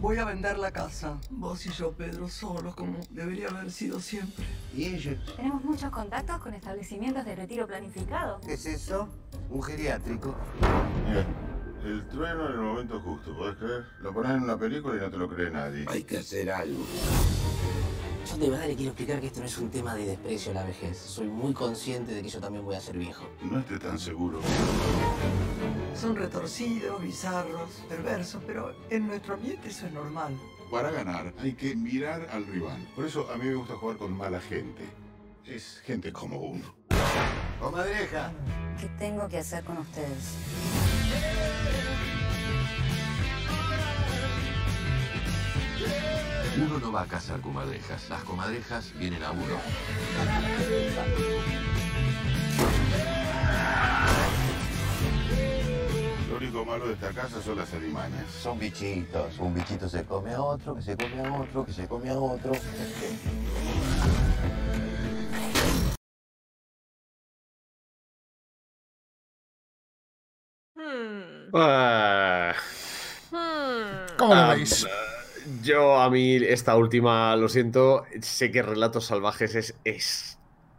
[0.00, 1.18] Voy a vender la casa.
[1.30, 4.44] Vos y yo, Pedro, solos, como debería haber sido siempre.
[4.74, 5.18] ¿Y ella?
[5.36, 8.40] Tenemos muchos contactos con establecimientos de retiro planificado.
[8.42, 9.08] ¿Qué es eso?
[9.50, 10.36] ¿Un geriátrico?
[11.06, 11.26] Mira,
[11.84, 13.84] el trueno en el momento justo, ¿podés creer?
[14.00, 15.84] Lo pones en una película y no te lo cree nadie.
[15.88, 16.84] Hay que hacer algo.
[18.28, 20.56] Yo de verdad le quiero explicar que esto no es un tema de desprecio a
[20.56, 20.98] la vejez.
[20.98, 23.24] Soy muy consciente de que yo también voy a ser viejo.
[23.42, 24.40] No estés tan seguro.
[25.94, 30.36] Son retorcidos, bizarros, perversos, pero en nuestro ambiente eso es normal.
[30.70, 32.86] Para ganar hay que mirar al rival.
[32.94, 34.84] Por eso a mí me gusta jugar con mala gente.
[35.46, 36.74] Es gente como uno.
[37.58, 38.32] ¡Comadreja!
[38.78, 40.97] ¿Qué tengo que hacer con ustedes?
[46.60, 48.08] Uno no va a cazar comadrejas.
[48.08, 49.44] Las comadrejas vienen a uno.
[56.28, 58.24] Lo único malo de esta casa son las alimañas.
[58.42, 59.38] Son bichitos.
[59.38, 62.18] Un bichito se come a otro, que se come a otro, que se come a
[62.18, 62.52] otro.
[71.52, 72.54] Ah.
[74.18, 74.86] ¿Cómo lo Ah, veis?
[75.62, 80.38] Yo, a mí, esta última, lo siento, sé que Relatos Salvajes es, es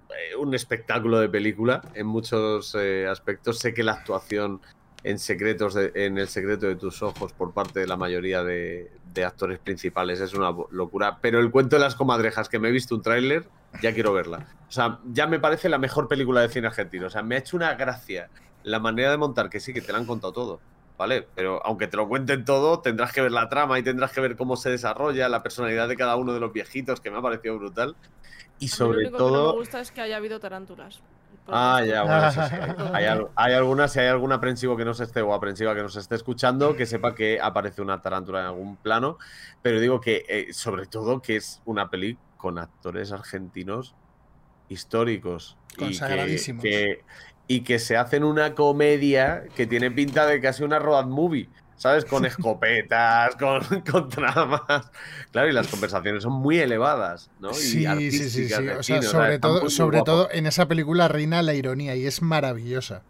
[0.10, 3.58] eh, un espectáculo de película en muchos eh, aspectos.
[3.60, 4.62] Sé que la actuación
[5.04, 8.92] en secretos de- en el secreto de tus ojos por parte de la mayoría de,
[9.14, 11.18] de actores principales es una locura.
[11.22, 13.46] Pero el cuento de las comadrejas, que me he visto un tráiler,
[13.82, 14.46] ya quiero verla.
[14.68, 17.08] O sea, ya me parece la mejor película de cine argentino.
[17.08, 18.30] O sea, me ha hecho una gracia
[18.64, 20.60] la manera de montar, que sí, que te la han contado todo.
[20.98, 21.26] ¿Vale?
[21.34, 24.36] Pero aunque te lo cuenten todo, tendrás que ver la trama y tendrás que ver
[24.36, 27.58] cómo se desarrolla, la personalidad de cada uno de los viejitos, que me ha parecido
[27.58, 27.96] brutal.
[28.60, 29.54] Y A mí sobre lo único que no todo.
[29.54, 31.00] me gusta es que haya habido tarántulas.
[31.48, 32.56] Ah, ya, bueno, sí, sí,
[32.94, 35.96] hay, hay hay algunas, si hay algún aprensivo que nos esté o aprensiva que nos
[35.96, 39.18] esté escuchando, que sepa que aparece una tarántula en algún plano.
[39.62, 43.96] Pero digo que, eh, sobre todo, que es una peli con actores argentinos
[44.68, 45.58] históricos.
[45.72, 46.64] y que- Consagradísimos.
[46.64, 47.04] que-
[47.50, 51.50] y que se hacen una comedia que tiene pinta de casi una road movie.
[51.78, 52.04] ¿Sabes?
[52.04, 54.92] Con escopetas, con, con tramas.
[55.32, 57.52] Claro, y las conversaciones son muy elevadas, ¿no?
[57.52, 58.54] Y Sí, sí, sí, sí.
[58.54, 63.02] O sea, sobre, todo, sobre todo en esa película reina la ironía y es maravillosa.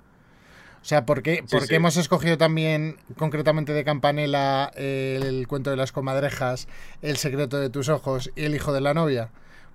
[0.82, 1.76] O sea, ¿por qué, Sí, por qué sí.
[1.76, 6.68] hemos escogido también concretamente de Campanella el cuento de las comadrejas,
[7.02, 9.32] El secreto de tus ojos y El hijo de la novia?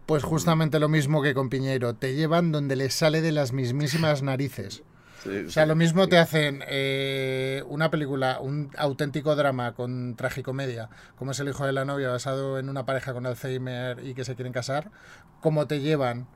[0.07, 4.23] Pues justamente lo mismo que con Piñeiro, te llevan donde les sale de las mismísimas
[4.23, 4.83] narices.
[5.23, 6.11] Sí, O sea, sí, lo mismo sí.
[6.11, 11.73] te hacen eh, una película, un auténtico drama con tragicomedia, como es El hijo de
[11.73, 14.91] la novia, basado en una pareja con Alzheimer y que se quieren casar,
[15.41, 16.27] como te llevan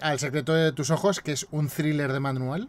[0.00, 2.68] al secreto de tus ojos, que es un thriller de manual.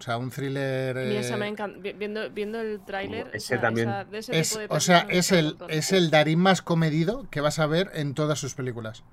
[0.00, 0.96] O sea, un thriller...
[0.96, 1.78] Esa eh, me encanta.
[1.78, 3.88] Vi- Viendo, viendo el tráiler, Ese esa- también.
[3.88, 7.28] esa- de ese es, tipo de o sea, es el, es el Darín más comedido
[7.30, 9.04] que vas a ver en todas sus películas.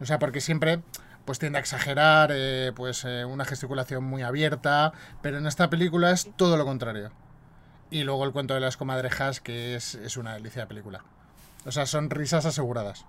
[0.00, 0.80] O sea, porque siempre
[1.24, 4.92] pues tiende a exagerar, eh, pues eh, una gesticulación muy abierta,
[5.22, 7.10] pero en esta película es todo lo contrario.
[7.90, 11.04] Y luego el cuento de las comadrejas, que es, es una delicia de película.
[11.64, 13.04] O sea, son risas aseguradas.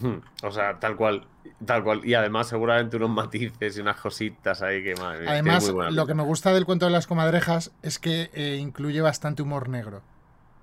[0.00, 1.26] Hmm, O sea, tal cual,
[1.66, 2.04] tal cual.
[2.04, 6.22] Y además, seguramente unos matices y unas cositas ahí que madre Además, lo que me
[6.22, 10.02] gusta del cuento de las comadrejas es que eh, incluye bastante humor negro.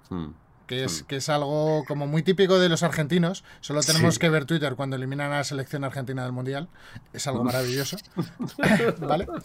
[0.09, 0.29] Hmm.
[0.67, 3.43] Que es, que es algo como muy típico de los argentinos.
[3.61, 6.67] Solo tenemos que ver Twitter cuando eliminan a la selección argentina del Mundial.
[7.13, 7.97] Es algo maravilloso.
[8.99, 9.27] ¿Vale?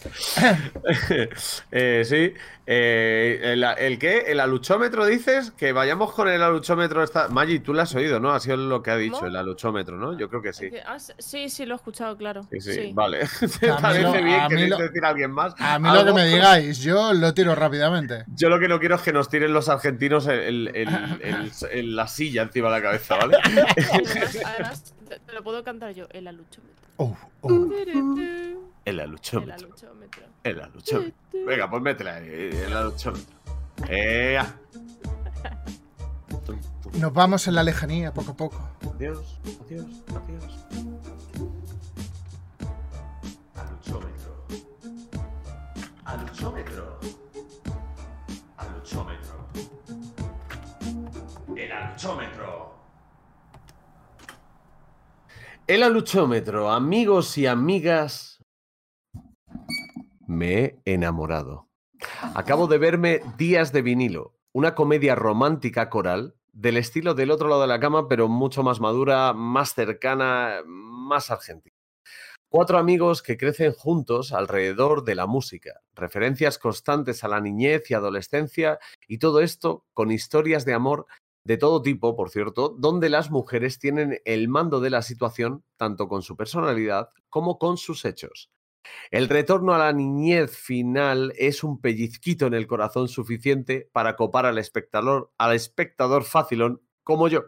[1.71, 2.33] Eh, sí.
[2.65, 4.19] Eh, el, el qué?
[4.27, 5.51] ¿El aluchómetro dices?
[5.51, 7.03] Que vayamos con el aluchómetro.
[7.03, 7.27] Esta...
[7.27, 8.31] Maggi, tú lo has oído, ¿no?
[8.33, 9.27] Ha sido lo que ha dicho, ¿Cómo?
[9.27, 10.17] el aluchómetro, ¿no?
[10.17, 10.69] Yo creo que sí.
[10.69, 12.43] Que- ah, sí, sí, lo he escuchado, claro.
[12.51, 12.91] Sí, sí, Sí.
[12.93, 13.19] vale.
[13.59, 14.39] ¿Te A mí parece lo- bien?
[14.39, 15.53] a mí ¿Queréis lo- decir a alguien más?
[15.59, 18.23] A mí lo que me digáis, yo lo tiro rápidamente.
[18.35, 21.51] Yo lo que no quiero es que nos tiren los argentinos el, el- el- el-
[21.71, 23.37] el- la silla encima de la cabeza, ¿vale?
[23.43, 26.73] Además, además, te te lo puedo cantar yo, el aluchómetro.
[26.97, 29.67] Oh, el El aluchómetro.
[29.67, 30.23] aluchómetro.
[30.43, 31.13] El aluchómetro.
[31.45, 33.35] Venga, pues métela el aluchómetro.
[33.89, 34.55] ¡Ea!
[36.99, 38.69] Nos vamos en la lejanía poco a poco.
[38.95, 40.59] Adiós, adiós, adiós.
[43.55, 44.45] Aluchómetro.
[46.05, 46.82] Aluchómetro.
[55.67, 56.69] El aluchómetro.
[56.69, 58.43] Amigos y amigas.
[60.27, 61.69] Me he enamorado.
[62.35, 67.61] Acabo de verme Días de vinilo, una comedia romántica coral del estilo del otro lado
[67.61, 71.73] de la cama, pero mucho más madura, más cercana, más argentina.
[72.49, 77.93] Cuatro amigos que crecen juntos alrededor de la música, referencias constantes a la niñez y
[77.93, 78.77] adolescencia,
[79.07, 81.07] y todo esto con historias de amor
[81.45, 86.07] de todo tipo, por cierto, donde las mujeres tienen el mando de la situación, tanto
[86.07, 88.51] con su personalidad como con sus hechos.
[89.11, 94.45] El retorno a la niñez final es un pellizquito en el corazón suficiente para copar
[94.45, 97.45] al espectador, al espectador facilón como yo.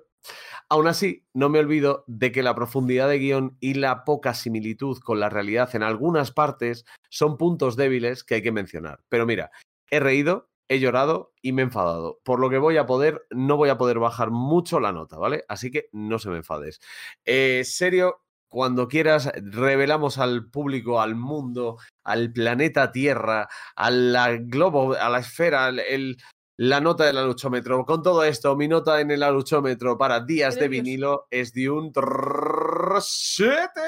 [0.70, 4.98] Aún así, no me olvido de que la profundidad de guion y la poca similitud
[5.00, 9.04] con la realidad en algunas partes son puntos débiles que hay que mencionar.
[9.10, 9.52] Pero mira,
[9.92, 12.20] he reído, he llorado y me he enfadado.
[12.24, 15.44] Por lo que voy a poder, no voy a poder bajar mucho la nota, ¿vale?
[15.48, 16.80] Así que no se me enfades.
[17.26, 24.94] Eh, serio, cuando quieras, revelamos al público, al mundo, al planeta Tierra, a la globo,
[24.94, 26.18] a la esfera, el,
[26.58, 27.86] la nota del aluchómetro.
[27.86, 31.92] Con todo esto, mi nota en el aluchómetro para días de vinilo es de un
[33.02, 33.82] 7.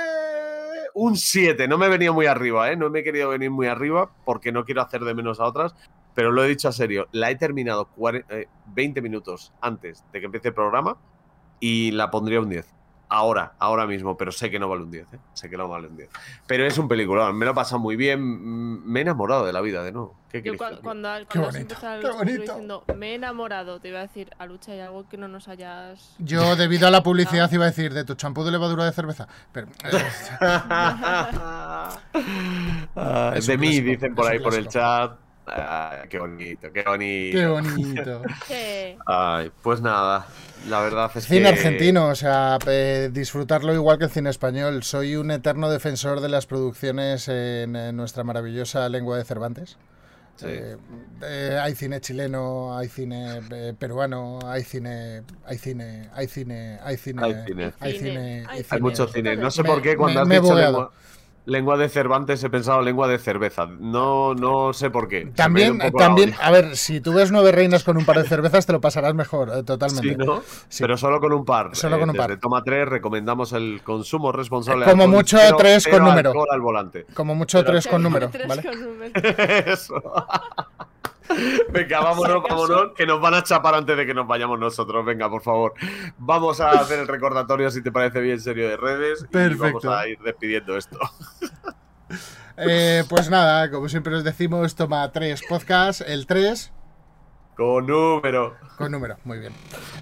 [0.95, 1.67] Un 7.
[1.67, 2.75] No me he venido muy arriba, ¿eh?
[2.75, 5.75] No me he querido venir muy arriba porque no quiero hacer de menos a otras.
[6.17, 7.07] Pero lo he dicho a serio.
[7.11, 10.97] La he terminado cuare- eh, 20 minutos antes de que empiece el programa
[11.59, 12.65] y la pondría un 10.
[13.07, 15.19] Ahora, ahora mismo, pero sé que no vale un 10, ¿eh?
[15.35, 16.09] sé que no vale un 10.
[16.47, 19.53] Pero es un peliculón, me lo he pasado muy bien, mm, me he enamorado de
[19.53, 20.17] la vida de nuevo.
[20.31, 22.41] ¿Qué Yo cuando, has bonito, qué bonito.
[22.41, 26.15] diciendo me he enamorado, te iba a decir, Alucha, hay algo que no nos hayas.
[26.17, 29.27] Yo, debido a la publicidad, iba a decir de tu champú de levadura de cerveza.
[29.51, 30.41] Pero, eh,
[32.95, 35.11] Ah, Es de mí, clásico, dicen por ahí por el chat.
[35.47, 37.37] Ah, qué bonito, qué bonito.
[37.37, 38.21] qué bonito.
[38.47, 38.97] Sí.
[39.05, 40.27] Ay, pues nada,
[40.67, 41.47] la verdad es Cine que...
[41.49, 44.83] argentino, o sea, eh, disfrutarlo igual que el cine español.
[44.83, 49.77] Soy un eterno defensor de las producciones en, en nuestra maravillosa lengua de Cervantes.
[50.35, 50.45] Sí.
[50.49, 50.77] Eh,
[51.23, 56.97] eh, hay cine chileno, hay cine eh, peruano, hay cine, hay cine, hay cine, hay
[56.97, 57.73] cine, Hay cine.
[57.79, 59.35] hay Cine, cine, hay hay Hay mucho cine.
[59.35, 60.91] No sé Me- por qué cuando me- has me he dicho lengua,
[61.47, 63.65] lengua de Cervantes he pensado lengua de cerveza.
[63.79, 65.31] No, no sé por qué.
[65.35, 68.73] También, también, a ver, si tú ves nueve reinas con un par de cervezas, te
[68.73, 70.09] lo pasarás mejor, eh, totalmente.
[70.09, 70.41] Sí, ¿no?
[70.69, 70.83] Sí.
[70.83, 71.75] Pero solo con un par.
[71.75, 72.37] Solo con un par.
[72.37, 74.85] Toma 3 recomendamos el consumo responsable.
[74.85, 76.29] Como alcohol, mucho cero- tres con número.
[76.31, 77.05] alcohol al volante.
[77.13, 78.61] Como mucho Pero- tres con número, Tres ¿vale?
[78.63, 79.11] con número.
[79.65, 79.95] Eso.
[81.69, 85.05] Venga, vámonos, vámonos, que nos van a chapar antes de que nos vayamos nosotros.
[85.05, 85.73] Venga, por favor.
[86.17, 89.25] Vamos a hacer el recordatorio, si te parece bien, serio de redes.
[89.31, 90.97] Y vamos a ir despidiendo esto.
[92.59, 96.71] Eh, pues nada, como siempre os decimos, toma tres podcast, el 3
[97.55, 98.55] Con número.
[98.79, 99.53] con número, muy bien.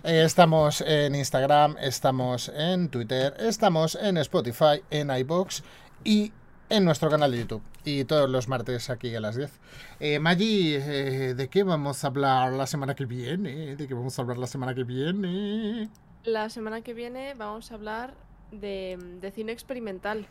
[0.05, 5.63] Eh, estamos en Instagram, estamos en Twitter, estamos en Spotify, en iBox
[6.05, 6.32] y
[6.70, 7.61] en nuestro canal de YouTube.
[7.84, 9.51] Y todos los martes aquí a las 10.
[9.99, 13.76] Eh, Maggi, eh, ¿de qué vamos a hablar la semana que viene?
[13.76, 15.89] ¿De qué vamos a hablar la semana que viene?
[16.24, 18.13] La semana que viene vamos a hablar
[18.51, 20.28] de, de cine experimental.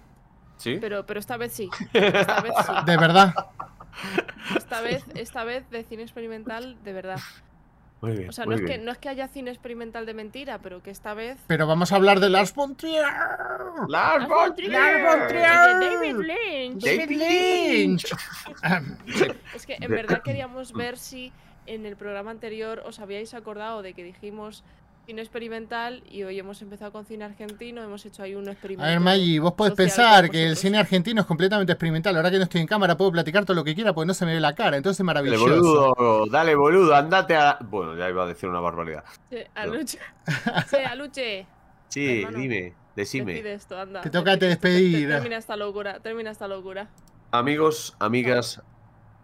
[0.56, 0.78] ¿Sí?
[0.80, 1.68] Pero, pero esta vez sí.
[1.92, 2.72] Esta vez sí.
[2.86, 3.34] De verdad.
[4.56, 7.18] Esta vez, esta vez de cine experimental de verdad.
[8.04, 8.28] Muy bien.
[8.28, 10.90] O sea, no es, que, no es que haya cine experimental de mentira, pero que
[10.90, 11.38] esta vez.
[11.46, 13.04] Pero vamos a hablar de Lars von Trier.
[13.88, 14.72] Lars von Trier.
[14.72, 15.44] Lars von Trier.
[15.44, 16.84] David Lynch.
[16.84, 18.06] David Lynch.
[19.54, 21.32] Es que en verdad queríamos ver si
[21.66, 24.64] en el programa anterior os habíais acordado de que dijimos
[25.06, 28.84] cine experimental y hoy hemos empezado con cine argentino, hemos hecho ahí un experimento.
[28.86, 32.16] A ver, Maggi, vos podés pensar que el cine argentino es completamente experimental.
[32.16, 34.24] Ahora que no estoy en cámara, puedo platicar todo lo que quiera porque no se
[34.26, 34.76] me ve la cara.
[34.76, 35.94] Entonces es Dale, maravilloso.
[35.94, 37.58] boludo, dale, boludo, andate a.
[37.60, 39.04] Bueno, ya iba a decir una barbaridad.
[39.30, 39.98] Sí, Aluche.
[40.68, 41.46] Sí, Aluche.
[41.88, 43.52] Sí, Hermano, dime, decime.
[43.52, 44.00] Esto, anda.
[44.00, 45.08] Te toca esto, despedir.
[45.08, 46.88] Termina esta locura, termina esta locura.
[47.30, 48.62] Amigos, amigas,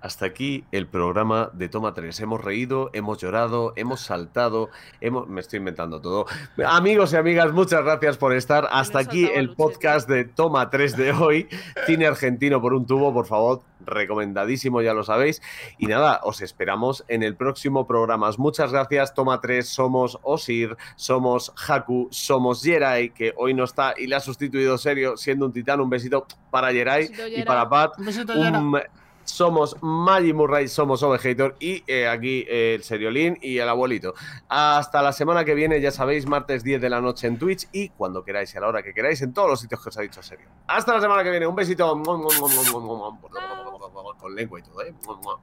[0.00, 2.18] hasta aquí el programa de Toma 3.
[2.20, 4.70] Hemos reído, hemos llorado, hemos saltado,
[5.00, 5.28] hemos...
[5.28, 6.26] me estoy inventando todo.
[6.66, 8.68] Amigos y amigas, muchas gracias por estar.
[8.70, 11.48] Hasta aquí el podcast de Toma 3 de hoy.
[11.86, 15.42] Cine argentino por un tubo, por favor, recomendadísimo, ya lo sabéis.
[15.78, 18.30] Y nada, os esperamos en el próximo programa.
[18.38, 19.68] Muchas gracias, Toma 3.
[19.68, 25.16] Somos Osir, somos Haku, somos Jerai, que hoy no está y le ha sustituido serio,
[25.16, 25.80] siendo un titán.
[25.80, 27.98] Un besito para Jerai y para Pat.
[27.98, 28.80] Un besito, Un-
[29.30, 34.14] somos Maggie Murray, somos Ovejator y eh, aquí eh, el Seriolín y el abuelito.
[34.48, 37.88] Hasta la semana que viene, ya sabéis, martes 10 de la noche en Twitch y
[37.90, 40.02] cuando queráis y a la hora que queráis en todos los sitios que os ha
[40.02, 40.46] dicho Serio.
[40.66, 42.00] Hasta la semana que viene, un besito.
[44.18, 44.94] Con lengua y todo, ¿eh?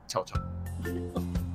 [0.08, 1.47] Chao, chao.